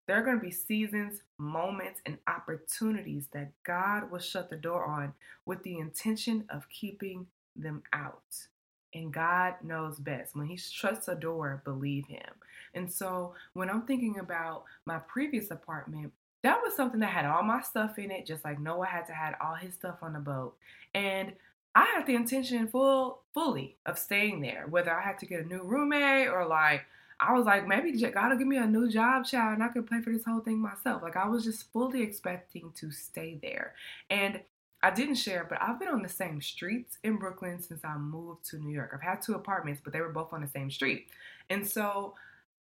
[0.07, 4.85] There are going to be seasons, moments, and opportunities that God will shut the door
[4.85, 5.15] on
[5.47, 8.47] with the intention of keeping them out
[8.95, 10.37] and God knows best.
[10.37, 12.33] When He shuts a door, believe Him.
[12.75, 16.13] And so when I'm thinking about my previous apartment,
[16.43, 19.13] that was something that had all my stuff in it, just like Noah had to
[19.13, 20.57] have all his stuff on the boat.
[20.95, 21.33] And
[21.75, 25.49] I had the intention full fully of staying there, whether I had to get a
[25.49, 26.85] new roommate or like
[27.23, 29.89] I was like, maybe God will give me a new job, child, and I could
[29.89, 31.03] pay for this whole thing myself.
[31.03, 33.75] Like I was just fully expecting to stay there.
[34.11, 34.41] And
[34.83, 38.45] I didn't share, but I've been on the same streets in Brooklyn since I moved
[38.51, 38.91] to New York.
[38.93, 41.07] I've had two apartments, but they were both on the same street.
[41.49, 42.15] And so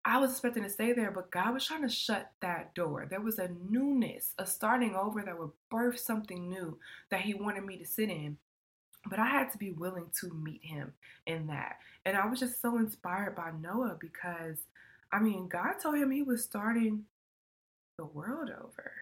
[0.07, 3.07] I was expecting to stay there, but God was trying to shut that door.
[3.11, 6.79] There was a newness, a starting over that would birth something new
[7.11, 8.39] that He wanted me to sit in.
[9.07, 10.93] But I had to be willing to meet Him
[11.27, 11.79] in that.
[12.05, 14.59] And I was just so inspired by Noah because,
[15.13, 17.05] I mean, God told him He was starting
[17.97, 18.93] the world over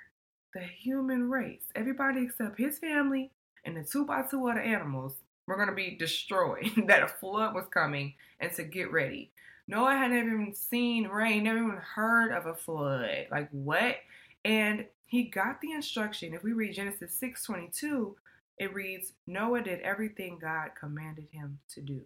[0.56, 3.30] the human race, everybody except his family
[3.66, 6.70] and the two by two other animals, were going to be destroyed.
[6.86, 9.30] that a flood was coming and to get ready.
[9.68, 13.26] Noah had never even seen rain, never even heard of a flood.
[13.30, 13.96] Like what?
[14.44, 16.34] And he got the instruction.
[16.34, 18.14] If we read Genesis 6:22,
[18.58, 22.00] it reads, Noah did everything God commanded him to do.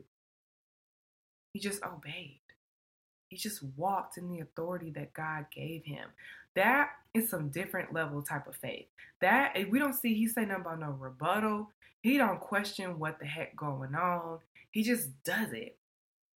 [1.52, 2.40] He just obeyed.
[3.28, 6.08] He just walked in the authority that God gave him.
[6.56, 8.86] That is some different level type of faith.
[9.20, 11.70] That eh, we don't see he say nothing about no rebuttal.
[12.02, 14.38] He don't question what the heck going on.
[14.72, 15.76] He just does it.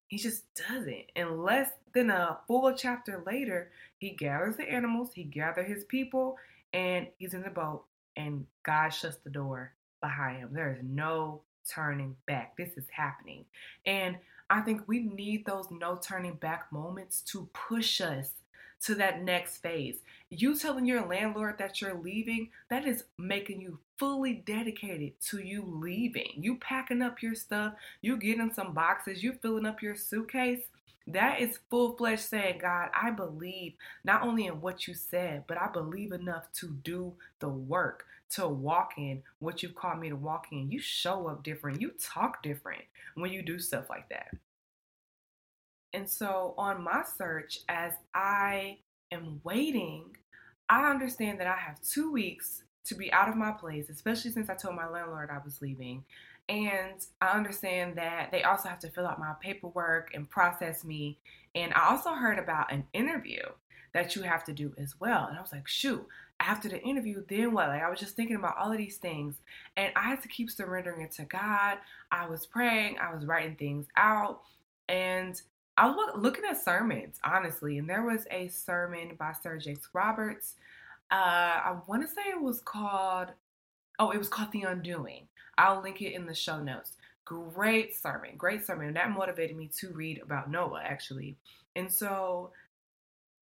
[0.09, 1.11] He just does it.
[1.15, 6.37] And less than a full chapter later, he gathers the animals, he gathers his people,
[6.73, 7.85] and he's in the boat,
[8.17, 10.49] and God shuts the door behind him.
[10.51, 12.57] There is no turning back.
[12.57, 13.45] This is happening.
[13.85, 14.17] And
[14.49, 18.33] I think we need those no turning back moments to push us
[18.81, 19.99] to that next phase.
[20.29, 25.63] You telling your landlord that you're leaving, that is making you fully dedicated to you
[25.65, 26.33] leaving.
[26.37, 30.63] You packing up your stuff, you getting some boxes, you filling up your suitcase.
[31.07, 35.59] That is full fledged saying, God, I believe not only in what you said, but
[35.59, 40.15] I believe enough to do the work, to walk in what you've called me to
[40.15, 40.71] walk in.
[40.71, 42.83] You show up different, you talk different
[43.15, 44.29] when you do stuff like that.
[45.93, 48.77] And so on my search, as I
[49.11, 50.15] am waiting,
[50.69, 54.49] I understand that I have two weeks to be out of my place, especially since
[54.49, 56.03] I told my landlord I was leaving.
[56.49, 61.17] And I understand that they also have to fill out my paperwork and process me.
[61.55, 63.43] And I also heard about an interview
[63.93, 65.27] that you have to do as well.
[65.27, 66.05] And I was like, shoot,
[66.39, 67.69] after the interview, then what?
[67.69, 69.35] Like, I was just thinking about all of these things.
[69.77, 71.77] And I had to keep surrendering it to God.
[72.11, 74.41] I was praying, I was writing things out.
[74.89, 75.41] And
[75.77, 80.55] I was looking at sermons, honestly, and there was a sermon by Sarah Jakes Roberts.
[81.09, 83.29] Uh, I want to say it was called,
[83.99, 85.27] oh, it was called The Undoing.
[85.61, 86.93] I'll link it in the show notes.
[87.23, 88.95] Great sermon, great sermon.
[88.95, 91.37] That motivated me to read about Noah, actually.
[91.75, 92.49] And so,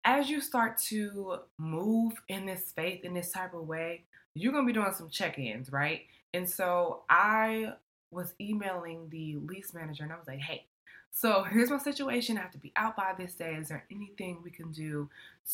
[0.04, 4.04] as you start to move in this faith in this type of way,
[4.34, 6.02] you're going to be doing some check ins, right?
[6.34, 7.72] And so, I
[8.10, 10.66] was emailing the lease manager and I was like, hey,
[11.10, 12.38] So here's my situation.
[12.38, 13.54] I have to be out by this day.
[13.54, 15.08] Is there anything we can do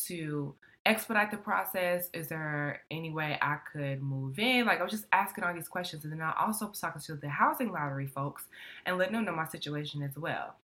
[0.05, 2.09] to expedite the process?
[2.13, 4.65] Is there any way I could move in?
[4.65, 7.15] Like I was just asking all these questions, and then I also was talking to
[7.15, 8.45] the housing lottery folks
[8.85, 10.55] and letting them know my situation as well.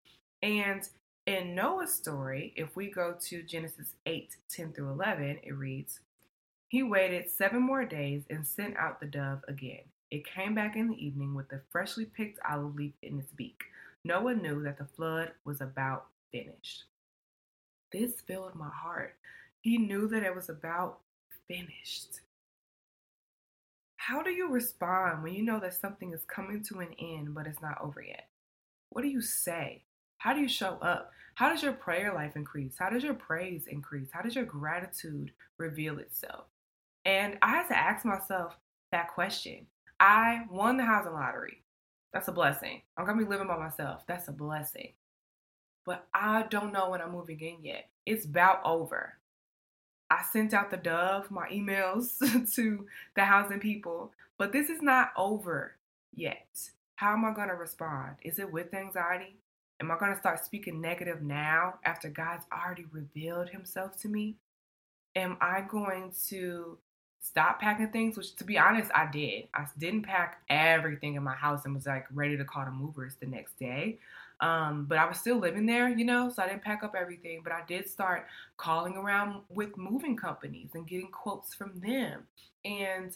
[0.41, 0.87] And
[1.25, 5.99] in Noah's story, if we go to Genesis 8 10 through 11, it reads,
[6.69, 9.83] He waited seven more days and sent out the dove again.
[10.11, 13.63] It came back in the evening with a freshly picked olive leaf in its beak.
[14.05, 16.83] Noah knew that the flood was about finished.
[17.91, 19.15] This filled my heart.
[19.61, 20.99] He knew that it was about
[21.47, 22.19] finished.
[23.95, 27.47] How do you respond when you know that something is coming to an end but
[27.47, 28.27] it's not over yet?
[28.89, 29.83] What do you say?
[30.17, 31.11] How do you show up?
[31.35, 32.75] How does your prayer life increase?
[32.77, 34.09] How does your praise increase?
[34.11, 36.45] How does your gratitude reveal itself?
[37.05, 38.57] And I had to ask myself
[38.91, 39.67] that question.
[39.99, 41.62] I won the housing lottery.
[42.13, 42.81] That's a blessing.
[42.95, 44.03] I'm gonna be living by myself.
[44.07, 44.93] That's a blessing.
[45.85, 47.89] But I don't know when I'm moving in yet.
[48.05, 49.15] It's about over.
[50.09, 52.19] I sent out the dove, my emails
[52.55, 55.75] to the housing people, but this is not over
[56.13, 56.69] yet.
[56.95, 58.17] How am I gonna respond?
[58.21, 59.39] Is it with anxiety?
[59.83, 64.37] Am I going to start speaking negative now after God's already revealed himself to me?
[65.13, 66.77] Am I going to
[67.23, 68.17] stop packing things?
[68.17, 69.47] Which, to be honest, I did.
[69.55, 73.15] I didn't pack everything in my house and was like ready to call the movers
[73.19, 73.97] the next day.
[74.41, 77.41] Um, but I was still living there, you know, so I didn't pack up everything.
[77.43, 82.23] But I did start calling around with moving companies and getting quotes from them.
[82.65, 83.15] And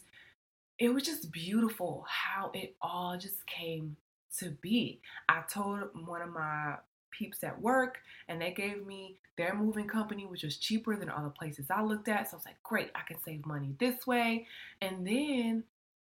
[0.80, 3.98] it was just beautiful how it all just came
[4.39, 5.02] to be.
[5.28, 6.76] I told one of my
[7.12, 11.24] peeps at work and they gave me their moving company which was cheaper than all
[11.24, 12.30] the places I looked at.
[12.30, 14.48] So I was like, great, I can save money this way.
[14.82, 15.63] And then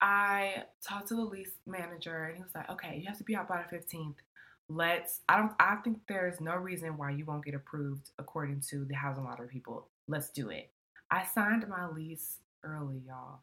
[0.01, 3.36] I talked to the lease manager and he was like, okay, you have to be
[3.36, 4.15] out by the 15th.
[4.69, 8.86] Let's I don't I think there's no reason why you won't get approved according to
[8.86, 9.88] the housing lottery people.
[10.08, 10.69] Let's do it.
[11.10, 13.39] I signed my lease early, y'all.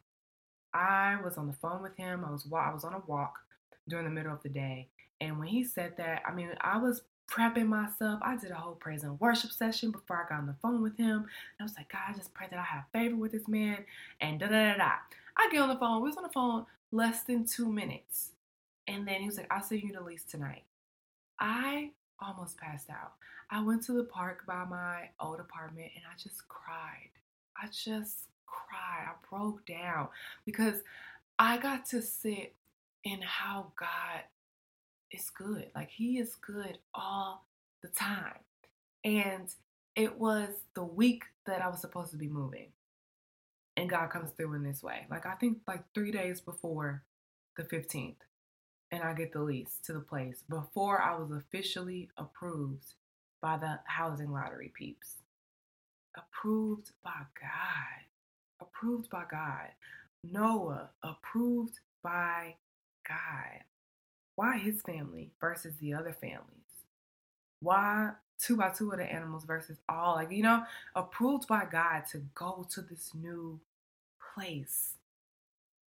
[0.73, 2.25] I was on the phone with him.
[2.25, 3.39] I was I was on a walk
[3.87, 4.87] during the middle of the day.
[5.21, 8.19] And when he said that, I mean, I was prepping myself.
[8.23, 10.97] I did a whole praise and worship session before I got on the phone with
[10.97, 11.17] him.
[11.17, 13.85] And I was like, God, I just pray that I have favor with this man.
[14.21, 14.91] And da da da da.
[15.37, 16.01] I get on the phone.
[16.01, 18.31] We was on the phone less than two minutes.
[18.87, 20.63] And then he was like, I'll see you the lease tonight.
[21.39, 23.13] I almost passed out.
[23.51, 27.09] I went to the park by my old apartment and I just cried.
[27.61, 29.07] I just cried.
[29.07, 30.09] I broke down
[30.45, 30.81] because
[31.37, 32.53] I got to sit
[33.03, 34.23] in how God
[35.11, 35.67] is good.
[35.75, 37.45] Like He is good all
[37.81, 38.39] the time.
[39.03, 39.53] And
[39.95, 42.71] it was the week that I was supposed to be moving.
[43.77, 45.07] And God comes through in this way.
[45.09, 47.03] Like I think like three days before
[47.57, 48.15] the 15th.
[48.91, 52.93] And I get the lease to the place before I was officially approved
[53.41, 55.15] by the housing lottery peeps.
[56.17, 58.05] Approved by God.
[58.61, 59.69] Approved by God.
[60.23, 62.55] Noah approved by
[63.07, 63.63] God?
[64.39, 66.85] Why his family versus the other families?
[67.59, 70.15] Why two by two of the animals versus all?
[70.15, 70.63] Like, you know,
[70.95, 73.59] approved by God to go to this new
[74.33, 74.93] place.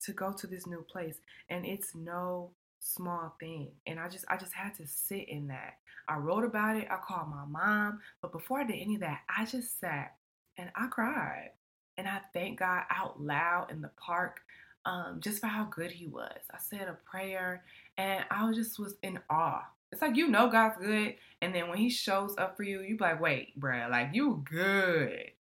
[0.03, 1.19] To go to this new place.
[1.49, 3.69] And it's no small thing.
[3.87, 5.75] And I just I just had to sit in that.
[6.09, 6.89] I wrote about it.
[6.91, 8.01] I called my mom.
[8.21, 10.17] But before I did any of that, I just sat
[10.59, 11.53] and I cried.
[11.99, 14.41] And I thank God out loud in the park
[14.85, 16.41] um, just for how good he was.
[16.51, 17.65] I said a prayer
[17.99, 19.65] and I just was in awe.
[19.93, 22.97] It's like you know God's good, and then when He shows up for you, you
[22.97, 25.33] be like, wait, bruh, like you good.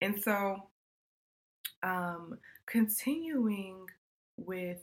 [0.00, 0.68] And so,
[1.82, 3.86] um, continuing
[4.36, 4.78] with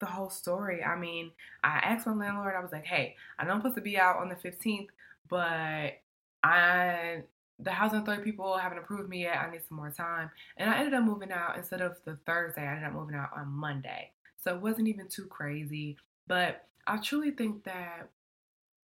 [0.00, 3.52] the whole story, I mean, I asked my landlord, I was like, hey, I know
[3.52, 4.88] I'm supposed to be out on the 15th,
[5.28, 6.00] but
[6.42, 7.24] I
[7.62, 9.38] the housing authority people haven't approved me yet.
[9.38, 10.30] I need some more time.
[10.56, 13.30] And I ended up moving out instead of the Thursday, I ended up moving out
[13.36, 14.10] on Monday.
[14.36, 15.96] So it wasn't even too crazy.
[16.26, 18.08] But I truly think that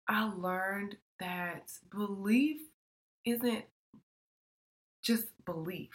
[0.06, 2.60] I learned that belief
[3.24, 3.64] isn't
[5.02, 5.90] just belief.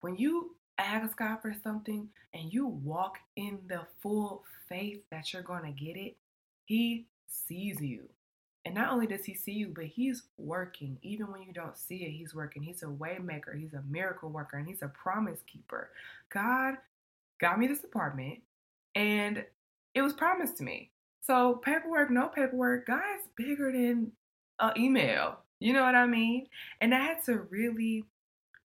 [0.00, 5.42] When you ask God for something and you walk in the full faith that you're
[5.42, 6.16] going to get it,
[6.64, 8.08] He sees you.
[8.64, 10.98] And not only does he see you, but he's working.
[11.02, 12.62] Even when you don't see it, he's working.
[12.62, 15.90] He's a waymaker, he's a miracle worker, and he's a promise keeper.
[16.30, 16.76] God
[17.40, 18.38] got me this apartment
[18.94, 19.44] and
[19.94, 20.90] it was promised to me.
[21.20, 24.12] So paperwork, no paperwork, God's bigger than
[24.60, 25.38] an email.
[25.60, 26.46] You know what I mean?
[26.80, 28.04] And I had to really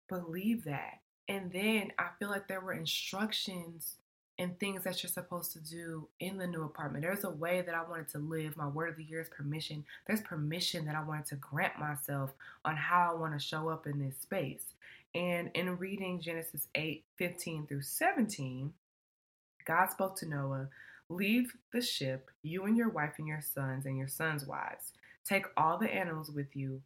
[0.08, 1.00] believe that.
[1.28, 3.96] And then I feel like there were instructions
[4.38, 7.04] and things that you're supposed to do in the new apartment.
[7.04, 8.56] There's a way that I wanted to live.
[8.56, 9.84] My word of the year is permission.
[10.06, 12.32] There's permission that I wanted to grant myself
[12.64, 14.64] on how I want to show up in this space.
[15.14, 18.72] And in reading Genesis 8 15 through 17,
[19.66, 20.68] God spoke to Noah
[21.08, 24.92] Leave the ship, you and your wife and your sons and your sons' wives.
[25.24, 26.80] Take all the animals with you,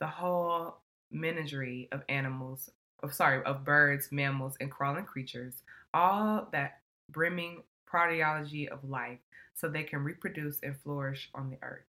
[0.00, 0.78] the whole
[1.10, 2.70] menagerie of animals,
[3.02, 6.78] of sorry, of birds, mammals, and crawling creatures, all that
[7.10, 9.18] brimming prodigy of life,
[9.54, 11.84] so they can reproduce and flourish on the earth.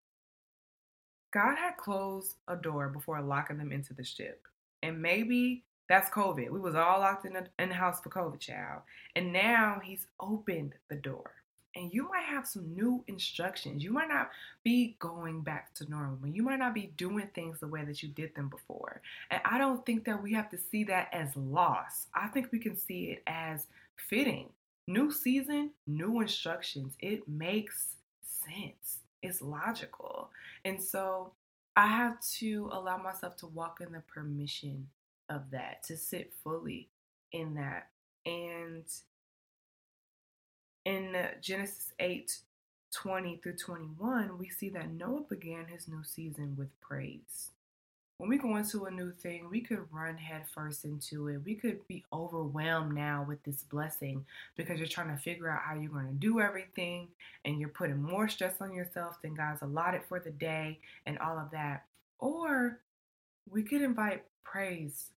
[1.31, 4.47] God had closed a door before locking them into the ship.
[4.83, 6.49] And maybe that's COVID.
[6.49, 8.81] We was all locked in the, in the house for COVID, child.
[9.15, 11.31] And now he's opened the door.
[11.75, 13.83] And you might have some new instructions.
[13.83, 14.29] You might not
[14.63, 16.29] be going back to normal.
[16.29, 19.01] You might not be doing things the way that you did them before.
[19.29, 22.07] And I don't think that we have to see that as loss.
[22.13, 24.47] I think we can see it as fitting.
[24.87, 26.95] New season, new instructions.
[26.99, 28.99] It makes sense.
[29.21, 30.29] It's logical.
[30.63, 31.33] And so
[31.75, 34.87] I have to allow myself to walk in the permission
[35.29, 36.89] of that, to sit fully
[37.31, 37.89] in that.
[38.25, 38.85] And
[40.85, 42.37] in Genesis 8
[42.93, 47.51] 20 through 21, we see that Noah began his new season with praise.
[48.17, 51.41] When we go into a new thing, we could run headfirst into it.
[51.43, 55.75] We could be overwhelmed now with this blessing because you're trying to figure out how
[55.75, 57.09] you're going to do everything
[57.43, 61.37] and you're putting more stress on yourself than God's allotted for the day and all
[61.37, 61.83] of that.
[62.19, 62.79] Or
[63.49, 65.09] we could invite praise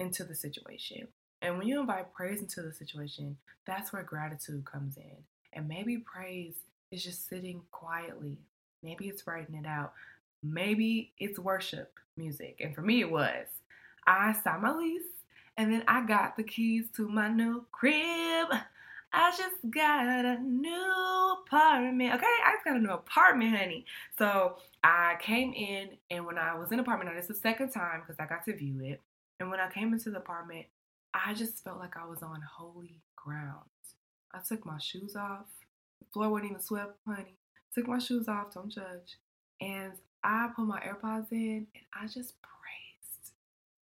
[0.00, 1.06] into the situation.
[1.40, 5.16] And when you invite praise into the situation, that's where gratitude comes in.
[5.52, 6.54] And maybe praise
[6.90, 8.38] is just sitting quietly.
[8.82, 9.92] Maybe it's writing it out.
[10.44, 12.60] Maybe it's worship music.
[12.60, 13.46] And for me, it was.
[14.06, 15.02] I signed my lease
[15.56, 18.48] and then I got the keys to my new crib.
[19.12, 22.14] I just got a new apartment.
[22.14, 23.86] Okay, I just got a new apartment, honey.
[24.18, 27.48] So I came in, and when I was in the apartment, now this is the
[27.48, 29.00] second time because I got to view it.
[29.38, 30.66] And when I came into the apartment,
[31.14, 33.60] I just felt like I was on holy ground.
[34.32, 35.46] I took my shoes off.
[36.00, 37.36] The floor wasn't even swept, honey.
[37.72, 39.18] Took my shoes off, don't judge.
[39.60, 39.92] And
[40.24, 43.32] I put my AirPods in and I just praised.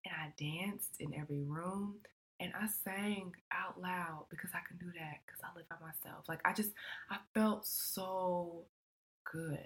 [0.05, 1.97] And I danced in every room.
[2.41, 6.24] And I sang out loud because I can do that because I live by myself.
[6.28, 6.70] Like I just,
[7.11, 8.62] I felt so
[9.32, 9.59] good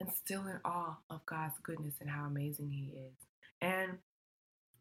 [0.00, 3.26] and still in awe of God's goodness and how amazing He is.
[3.60, 3.98] And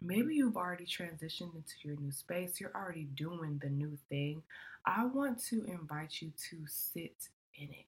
[0.01, 4.43] maybe you've already transitioned into your new space, you're already doing the new thing.
[4.85, 7.85] I want to invite you to sit in it.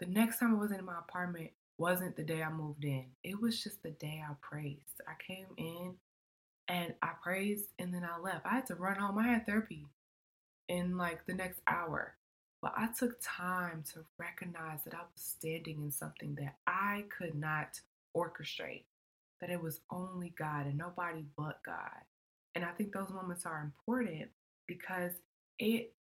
[0.00, 3.40] The next time I was in my apartment wasn't the day I moved in, it
[3.40, 5.00] was just the day I praised.
[5.06, 5.94] I came in
[6.68, 8.46] and I praised and then I left.
[8.46, 9.86] I had to run home, I had therapy
[10.68, 12.14] in like the next hour.
[12.62, 17.34] But I took time to recognize that I was standing in something that I could
[17.34, 17.80] not
[18.16, 18.84] orchestrate
[19.40, 22.04] that it was only God and nobody but God.
[22.54, 24.28] And I think those moments are important
[24.66, 25.12] because
[25.58, 25.94] it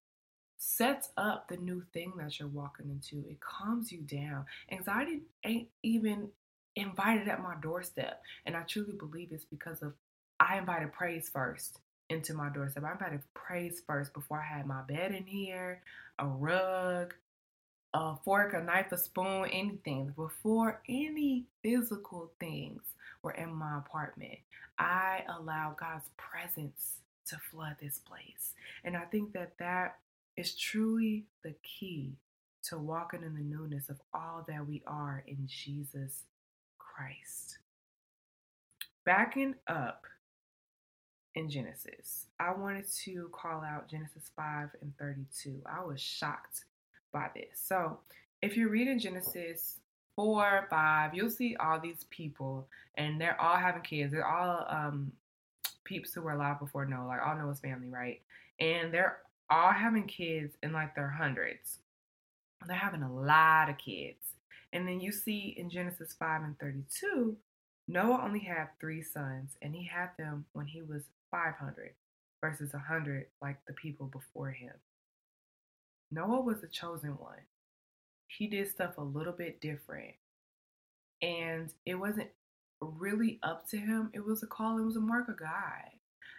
[0.60, 3.28] sets up the new thing that you're walking into.
[3.30, 4.45] It calms you down.
[4.72, 6.30] Anxiety ain't even
[6.76, 8.22] invited at my doorstep.
[8.45, 9.93] And I truly believe it's because of
[10.39, 11.80] I invited praise first
[12.10, 12.84] into my doorstep.
[12.84, 15.82] I invited praise first before I had my bed in here,
[16.20, 17.14] a rug,
[17.93, 20.14] a fork, a knife, a spoon, anything.
[20.16, 22.82] Before any physical things,
[23.22, 24.39] were in my apartment.
[24.78, 28.53] I allow God's presence to flood this place.
[28.84, 29.97] And I think that that
[30.39, 32.13] is truly the key
[32.63, 36.23] to walking in the newness of all that we are in Jesus
[36.77, 37.57] Christ.
[39.05, 40.05] Backing up
[41.35, 45.61] in Genesis, I wanted to call out Genesis 5 and 32.
[45.65, 46.63] I was shocked
[47.11, 47.59] by this.
[47.61, 47.99] So,
[48.41, 49.77] if you read in Genesis
[50.15, 52.65] four, five, you'll see all these people,
[52.95, 54.13] and they're all having kids.
[54.13, 55.11] They're all um,
[55.83, 58.21] peeps who were alive before Noah, like all Noah's family, right?
[58.61, 59.17] And they're
[59.50, 61.80] all having kids in like their hundreds.
[62.68, 64.34] They're having a lot of kids.
[64.74, 67.38] And then you see in Genesis 5 and 32,
[67.88, 71.93] Noah only had three sons, and he had them when he was 500
[72.41, 74.74] versus 100 like the people before him.
[76.12, 77.39] Noah was the chosen one
[78.30, 80.14] he did stuff a little bit different.
[81.22, 82.30] And it wasn't
[82.80, 84.10] really up to him.
[84.14, 85.89] It was a call, it was a mark of God.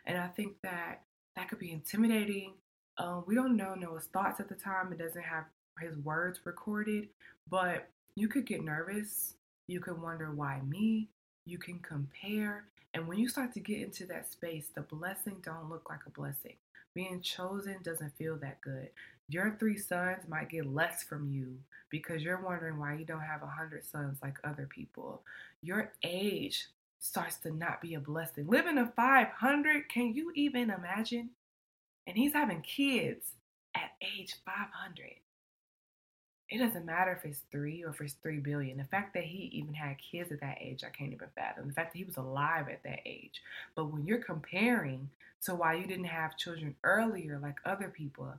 [0.06, 1.02] And I think that
[1.36, 2.54] that could be intimidating.
[3.00, 4.92] Um, we don't know Noah's thoughts at the time.
[4.92, 5.44] It doesn't have
[5.80, 7.08] his words recorded,
[7.48, 9.34] but you could get nervous.
[9.68, 11.08] You could wonder why me.
[11.46, 12.64] You can compare.
[12.92, 16.10] And when you start to get into that space, the blessing don't look like a
[16.10, 16.56] blessing.
[16.92, 18.90] Being chosen doesn't feel that good.
[19.28, 21.56] Your three sons might get less from you
[21.88, 25.22] because you're wondering why you don't have a hundred sons like other people.
[25.62, 26.66] Your age
[26.98, 28.46] starts to not be a blessing.
[28.46, 31.30] Living to 500, can you even imagine?
[32.10, 33.36] And he's having kids
[33.76, 35.12] at age 500
[36.50, 38.78] it doesn't matter if it's three or if it's three billion.
[38.78, 41.68] The fact that he even had kids at that age, I can't even fathom.
[41.68, 43.40] The fact that he was alive at that age.
[43.76, 45.08] But when you're comparing
[45.44, 48.34] to why you didn't have children earlier, like other people,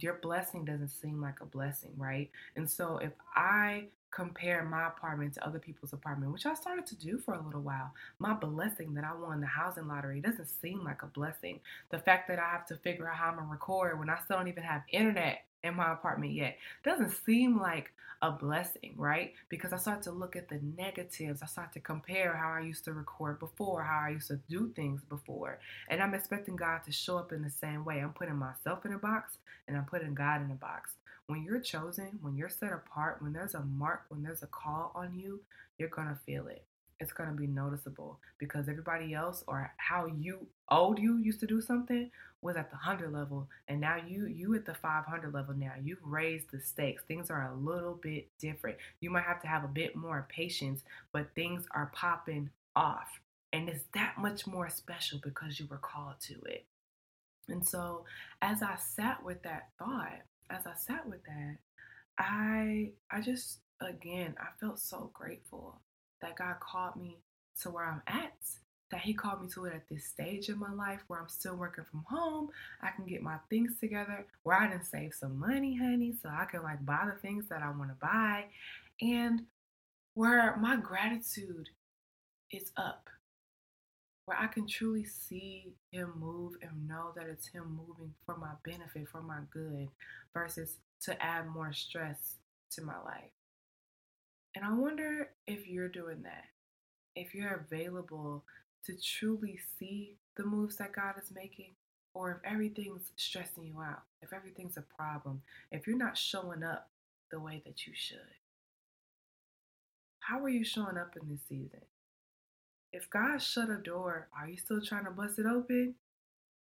[0.00, 2.30] your blessing doesn't seem like a blessing, right?
[2.56, 6.96] And so if I compare my apartment to other people's apartment, which I started to
[6.96, 10.84] do for a little while, my blessing that I won the housing lottery doesn't seem
[10.84, 11.60] like a blessing.
[11.90, 14.36] The fact that I have to figure out how I'm gonna record when I still
[14.36, 16.58] don't even have internet in my apartment yet.
[16.84, 17.90] Doesn't seem like
[18.20, 19.32] a blessing, right?
[19.48, 21.42] Because I start to look at the negatives.
[21.42, 24.70] I start to compare how I used to record before, how I used to do
[24.76, 25.58] things before.
[25.88, 27.98] And I'm expecting God to show up in the same way.
[27.98, 30.94] I'm putting myself in a box and I'm putting God in a box.
[31.26, 34.92] When you're chosen, when you're set apart, when there's a mark, when there's a call
[34.94, 35.40] on you,
[35.78, 36.64] you're going to feel it.
[37.02, 41.48] It's going to be noticeable because everybody else or how you old you used to
[41.48, 42.08] do something
[42.42, 45.72] was at the 100 level and now you you at the 500 level now.
[45.82, 47.02] You've raised the stakes.
[47.08, 48.76] Things are a little bit different.
[49.00, 53.20] You might have to have a bit more patience but things are popping off
[53.52, 56.66] and it's that much more special because you were called to it.
[57.48, 58.04] And so
[58.40, 60.20] as i sat with that thought
[60.52, 61.56] as i sat with that
[62.18, 65.80] i i just again i felt so grateful
[66.22, 67.18] that God called me
[67.60, 68.32] to where I'm at,
[68.90, 71.56] that He called me to it at this stage in my life where I'm still
[71.56, 72.48] working from home.
[72.80, 76.46] I can get my things together, where I didn't save some money, honey, so I
[76.46, 78.44] can like buy the things that I want to buy,
[79.00, 79.42] and
[80.14, 81.68] where my gratitude
[82.50, 83.08] is up,
[84.24, 88.52] where I can truly see Him move and know that it's Him moving for my
[88.64, 89.88] benefit, for my good,
[90.32, 92.36] versus to add more stress
[92.72, 93.30] to my life.
[94.54, 96.44] And I wonder if you're doing that,
[97.16, 98.44] if you're available
[98.86, 101.72] to truly see the moves that God is making,
[102.14, 106.90] or if everything's stressing you out, if everything's a problem, if you're not showing up
[107.30, 108.18] the way that you should.
[110.20, 111.80] How are you showing up in this season?
[112.92, 115.94] If God shut a door, are you still trying to bust it open?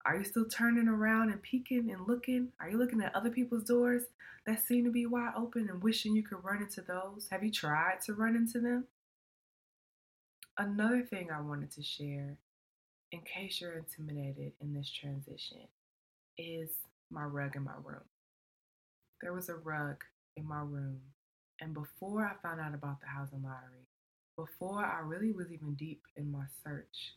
[0.06, 2.50] Are you still turning around and peeking and looking?
[2.60, 4.04] Are you looking at other people's doors
[4.46, 7.28] that seem to be wide open and wishing you could run into those?
[7.32, 8.86] Have you tried to run into them?
[10.58, 12.38] Another thing I wanted to share,
[13.12, 15.68] in case you're intimidated in this transition,
[16.38, 16.70] is
[17.10, 18.04] my rug in my room.
[19.22, 20.04] There was a rug
[20.36, 21.00] in my room,
[21.62, 23.87] and before I found out about the housing lottery,
[24.38, 27.16] before I really was even deep in my search,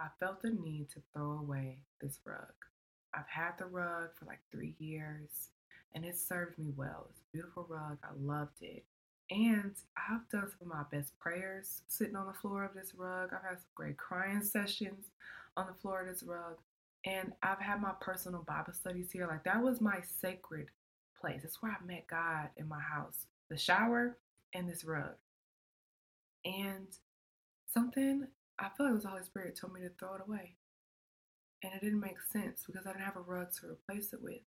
[0.00, 2.54] I felt the need to throw away this rug.
[3.14, 5.50] I've had the rug for like three years
[5.94, 7.06] and it served me well.
[7.10, 7.98] It's a beautiful rug.
[8.02, 8.84] I loved it.
[9.30, 13.30] And I've done some of my best prayers sitting on the floor of this rug.
[13.32, 15.06] I've had some great crying sessions
[15.56, 16.56] on the floor of this rug.
[17.06, 19.26] And I've had my personal Bible studies here.
[19.26, 20.68] Like that was my sacred
[21.20, 21.40] place.
[21.42, 23.26] That's where I met God in my house.
[23.50, 24.16] The shower
[24.54, 25.14] and this rug.
[26.44, 26.88] And
[27.72, 28.26] something
[28.58, 30.56] I feel like it was the Holy Spirit told me to throw it away.
[31.62, 34.42] And it didn't make sense because I didn't have a rug to replace it with.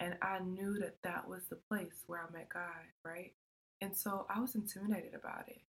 [0.00, 2.62] And I knew that that was the place where I met God,
[3.04, 3.32] right?
[3.80, 5.60] And so I was intimidated about it.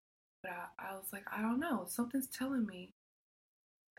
[0.42, 1.84] But I, I was like, I don't know.
[1.88, 2.92] Something's telling me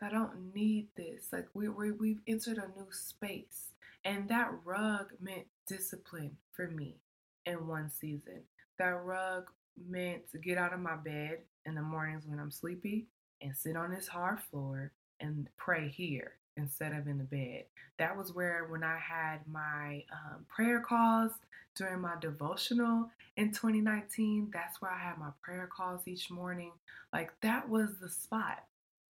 [0.00, 1.28] that I don't need this.
[1.32, 3.68] Like we, we we've entered a new space.
[4.04, 6.96] And that rug meant discipline for me
[7.44, 8.42] in one season.
[8.78, 9.50] That rug
[9.88, 13.06] meant to get out of my bed in the mornings when I'm sleepy
[13.42, 17.64] and sit on this hard floor and pray here instead of in the bed.
[17.98, 21.32] That was where, when I had my um, prayer calls
[21.74, 26.72] during my devotional in 2019, that's where I had my prayer calls each morning.
[27.12, 28.64] Like, that was the spot.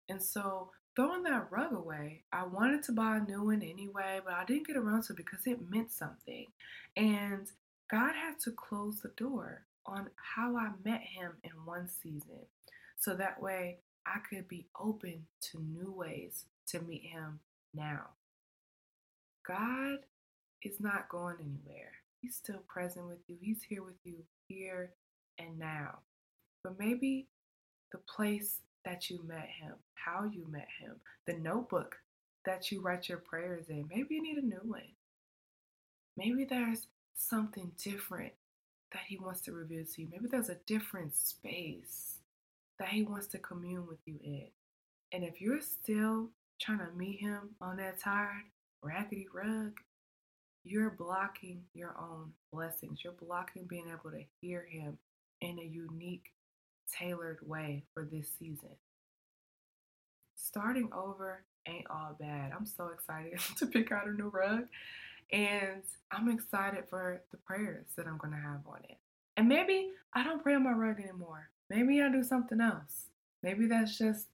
[0.09, 4.35] And so, throwing that rug away, I wanted to buy a new one anyway, but
[4.35, 6.47] I didn't get around to it because it meant something.
[6.97, 7.47] And
[7.91, 12.47] God had to close the door on how I met Him in one season.
[12.99, 17.41] So that way I could be open to new ways to meet Him
[17.74, 18.11] now.
[19.47, 19.99] God
[20.62, 21.93] is not going anywhere.
[22.20, 23.36] He's still present with you.
[23.41, 24.93] He's here with you here
[25.38, 25.99] and now.
[26.62, 27.26] But maybe
[27.93, 31.97] the place that you met Him, how you met Him, the notebook
[32.45, 34.82] that you write your prayers in, maybe you need a new one.
[36.16, 38.32] Maybe there's something different
[38.93, 40.09] that He wants to reveal to you.
[40.11, 42.18] Maybe there's a different space
[42.78, 44.49] that He wants to commune with you in.
[45.12, 46.28] And if you're still
[46.61, 48.45] trying to meet Him on that tired,
[48.82, 49.72] raggedy rug,
[50.64, 53.01] you're blocking your own blessings.
[53.03, 54.99] You're blocking being able to hear Him
[55.41, 56.32] in a unique,
[56.93, 58.76] tailored way for this season.
[60.36, 62.53] Starting over ain't all bad.
[62.57, 64.64] I'm so excited to pick out a new rug.
[65.33, 68.99] And I'm excited for the prayers that I'm going to have on it.
[69.37, 71.51] And maybe I don't pray on my rug anymore.
[71.68, 73.07] Maybe I do something else.
[73.43, 74.26] Maybe that's just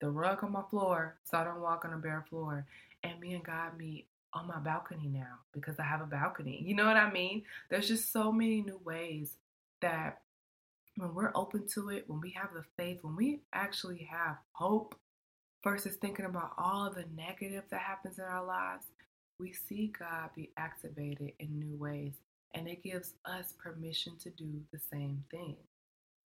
[0.00, 2.64] the rug on my floor so I don't walk on a bare floor.
[3.02, 6.62] And me and God meet on my balcony now because I have a balcony.
[6.64, 7.42] You know what I mean?
[7.70, 9.36] There's just so many new ways
[9.80, 10.20] that
[10.96, 14.94] when we're open to it, when we have the faith, when we actually have hope
[15.62, 18.86] versus thinking about all the negative that happens in our lives,
[19.38, 22.14] we see God be activated in new ways.
[22.54, 25.56] And it gives us permission to do the same thing.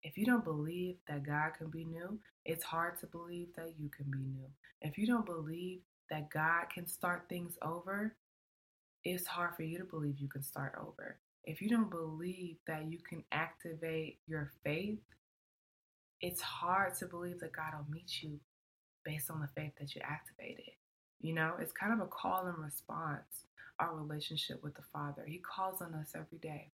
[0.03, 3.89] If you don't believe that God can be new, it's hard to believe that you
[3.89, 4.47] can be new.
[4.82, 5.80] If you don't believe
[6.10, 8.16] that God can start things over,
[9.03, 11.18] it's hard for you to believe you can start over.
[11.45, 14.99] If you don't believe that you can activate your faith,
[16.20, 18.39] it's hard to believe that God will meet you
[19.05, 20.74] based on the faith that you activated.
[21.20, 23.45] You know, it's kind of a call and response,
[23.80, 25.26] our relationship with the Father.
[25.28, 26.72] He calls on us every day,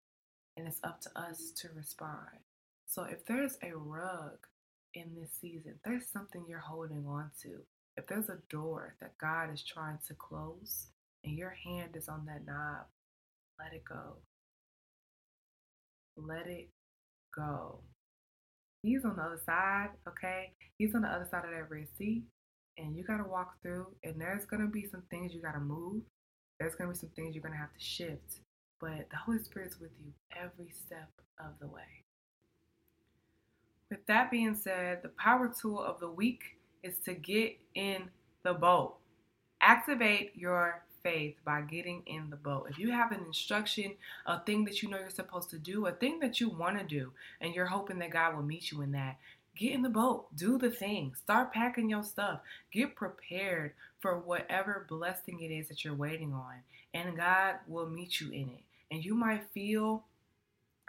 [0.58, 2.40] and it's up to us to respond.
[2.86, 4.38] So if there's a rug
[4.94, 7.62] in this season, there's something you're holding on to.
[7.96, 10.88] If there's a door that God is trying to close
[11.24, 12.86] and your hand is on that knob,
[13.60, 14.18] let it go.
[16.18, 16.70] Let it
[17.36, 17.80] go.
[18.82, 20.52] He's on the other side, okay?
[20.78, 21.88] He's on the other side of that Red
[22.78, 25.54] and you got to walk through, and there's going to be some things you got
[25.54, 26.02] to move.
[26.60, 28.40] There's going to be some things you're going to have to shift,
[28.80, 31.10] but the Holy Spirit's with you every step
[31.40, 31.82] of the way.
[33.90, 36.42] With that being said, the power tool of the week
[36.84, 38.10] is to get in
[38.44, 38.96] the boat.
[39.62, 42.68] Activate your faith by getting in the boat.
[42.70, 43.94] If you have an instruction,
[44.26, 46.86] a thing that you know you're supposed to do, a thing that you want to
[46.86, 47.12] do,
[47.42, 49.18] and you're hoping that God will meet you in that,
[49.58, 50.28] get in the boat.
[50.36, 51.14] Do the thing.
[51.16, 52.42] Start packing your stuff.
[52.72, 56.56] Get prepared for whatever blessing it is that you're waiting on,
[56.94, 58.64] and God will meet you in it.
[58.92, 60.04] And you might feel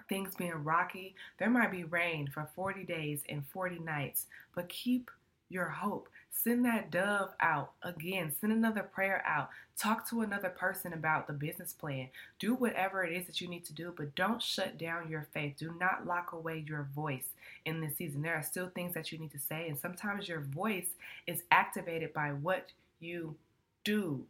[0.09, 1.15] things being rocky.
[1.39, 5.11] There might be rain for 40 days and 40 nights, but keep
[5.49, 6.09] your hope.
[6.37, 8.33] Send that dove out again.
[8.39, 9.51] Send another prayer out.
[9.79, 12.09] Talk to another person about the business plan.
[12.39, 15.55] Do whatever it is that you need to do, but don't shut down your faith.
[15.57, 17.29] Do not lock away your voice
[17.65, 18.23] in this season.
[18.23, 20.89] There are still things that you need to say, and sometimes your voice
[21.27, 23.37] is activated by what you
[23.85, 24.27] do.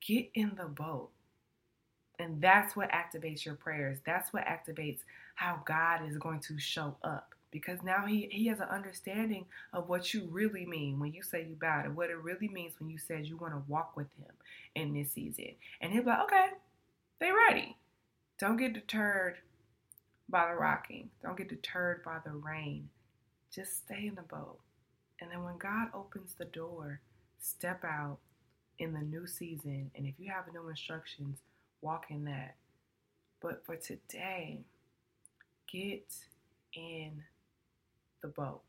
[0.00, 1.10] Get in the boat.
[2.18, 3.98] And that's what activates your prayers.
[4.06, 5.00] That's what activates
[5.34, 7.34] how God is going to show up.
[7.50, 11.44] Because now he, he has an understanding of what you really mean when you say
[11.48, 14.06] you bowed and what it really means when you said you want to walk with
[14.18, 14.32] him
[14.74, 15.52] in this season.
[15.80, 16.46] And he'll be like, okay,
[17.18, 17.76] they ready.
[18.38, 19.38] Don't get deterred
[20.28, 21.10] by the rocking.
[21.22, 22.88] Don't get deterred by the rain.
[23.52, 24.58] Just stay in the boat.
[25.20, 27.00] And then when God opens the door,
[27.40, 28.18] step out
[28.78, 29.90] in the new season.
[29.94, 31.38] And if you have new instructions,
[31.82, 32.54] walk in that.
[33.42, 34.60] But for today,
[35.70, 36.14] get
[36.74, 37.22] in
[38.22, 38.62] the boat.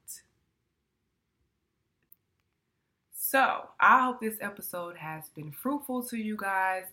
[3.14, 6.86] So, I hope this episode has been fruitful to you guys.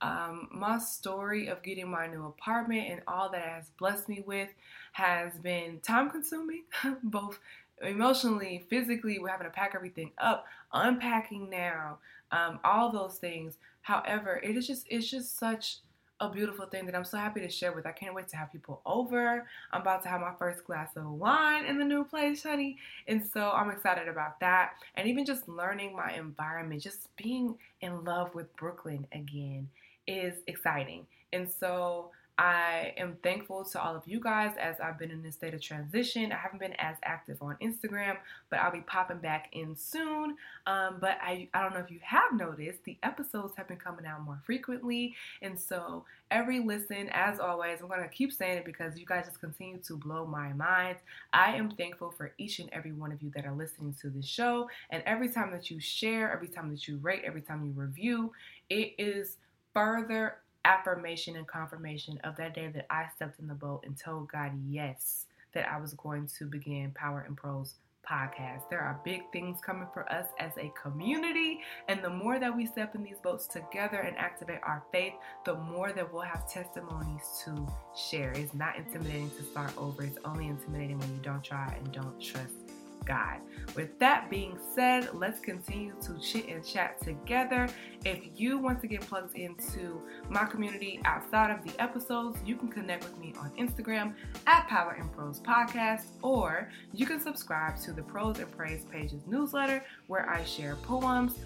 [0.00, 4.48] Um, my story of getting my new apartment and all that has blessed me with
[4.92, 6.64] has been time consuming,
[7.02, 7.38] both
[7.80, 9.18] emotionally, physically.
[9.18, 11.98] We're having to pack everything up, unpacking now,
[12.32, 13.56] um, all those things.
[13.82, 15.78] However, it is just it's just such
[16.24, 17.86] a beautiful thing that I'm so happy to share with.
[17.86, 19.46] I can't wait to have people over.
[19.72, 22.78] I'm about to have my first glass of wine in the new place, honey.
[23.08, 24.72] And so I'm excited about that.
[24.96, 29.68] And even just learning my environment, just being in love with Brooklyn again
[30.06, 31.06] is exciting.
[31.32, 35.36] And so I am thankful to all of you guys as I've been in this
[35.36, 36.32] state of transition.
[36.32, 38.16] I haven't been as active on Instagram,
[38.50, 40.36] but I'll be popping back in soon.
[40.66, 44.04] Um, but I, I don't know if you have noticed, the episodes have been coming
[44.04, 45.14] out more frequently.
[45.42, 49.26] And so every listen, as always, I'm going to keep saying it because you guys
[49.26, 50.96] just continue to blow my mind.
[51.32, 54.26] I am thankful for each and every one of you that are listening to this
[54.26, 54.68] show.
[54.90, 58.32] And every time that you share, every time that you rate, every time you review,
[58.68, 59.36] it is
[59.72, 64.30] further affirmation and confirmation of that day that I stepped in the boat and told
[64.30, 67.74] God yes that I was going to begin Power in Prose
[68.08, 68.68] podcast.
[68.68, 72.66] There are big things coming for us as a community, and the more that we
[72.66, 77.42] step in these boats together and activate our faith, the more that we'll have testimonies
[77.44, 78.32] to share.
[78.32, 82.20] It's not intimidating to start over, it's only intimidating when you don't try and don't
[82.20, 82.63] trust
[83.04, 83.40] God.
[83.74, 87.68] With that being said, let's continue to chit and chat together.
[88.04, 92.68] If you want to get plugged into my community outside of the episodes, you can
[92.68, 94.14] connect with me on Instagram
[94.46, 99.22] at Power in Prose Podcast, or you can subscribe to the Prose and Praise Pages
[99.26, 101.38] newsletter where I share poems,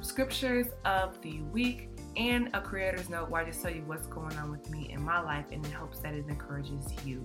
[0.00, 4.36] scriptures of the week, and a creator's note where I just tell you what's going
[4.36, 7.24] on with me in my life and in hopes that it encourages you.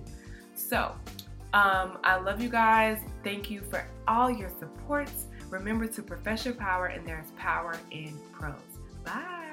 [0.54, 0.94] So,
[1.52, 2.98] um, I love you guys.
[3.24, 5.26] Thank you for all your supports.
[5.50, 8.54] Remember to profess your power, and there's power in prose.
[9.04, 9.45] Bye.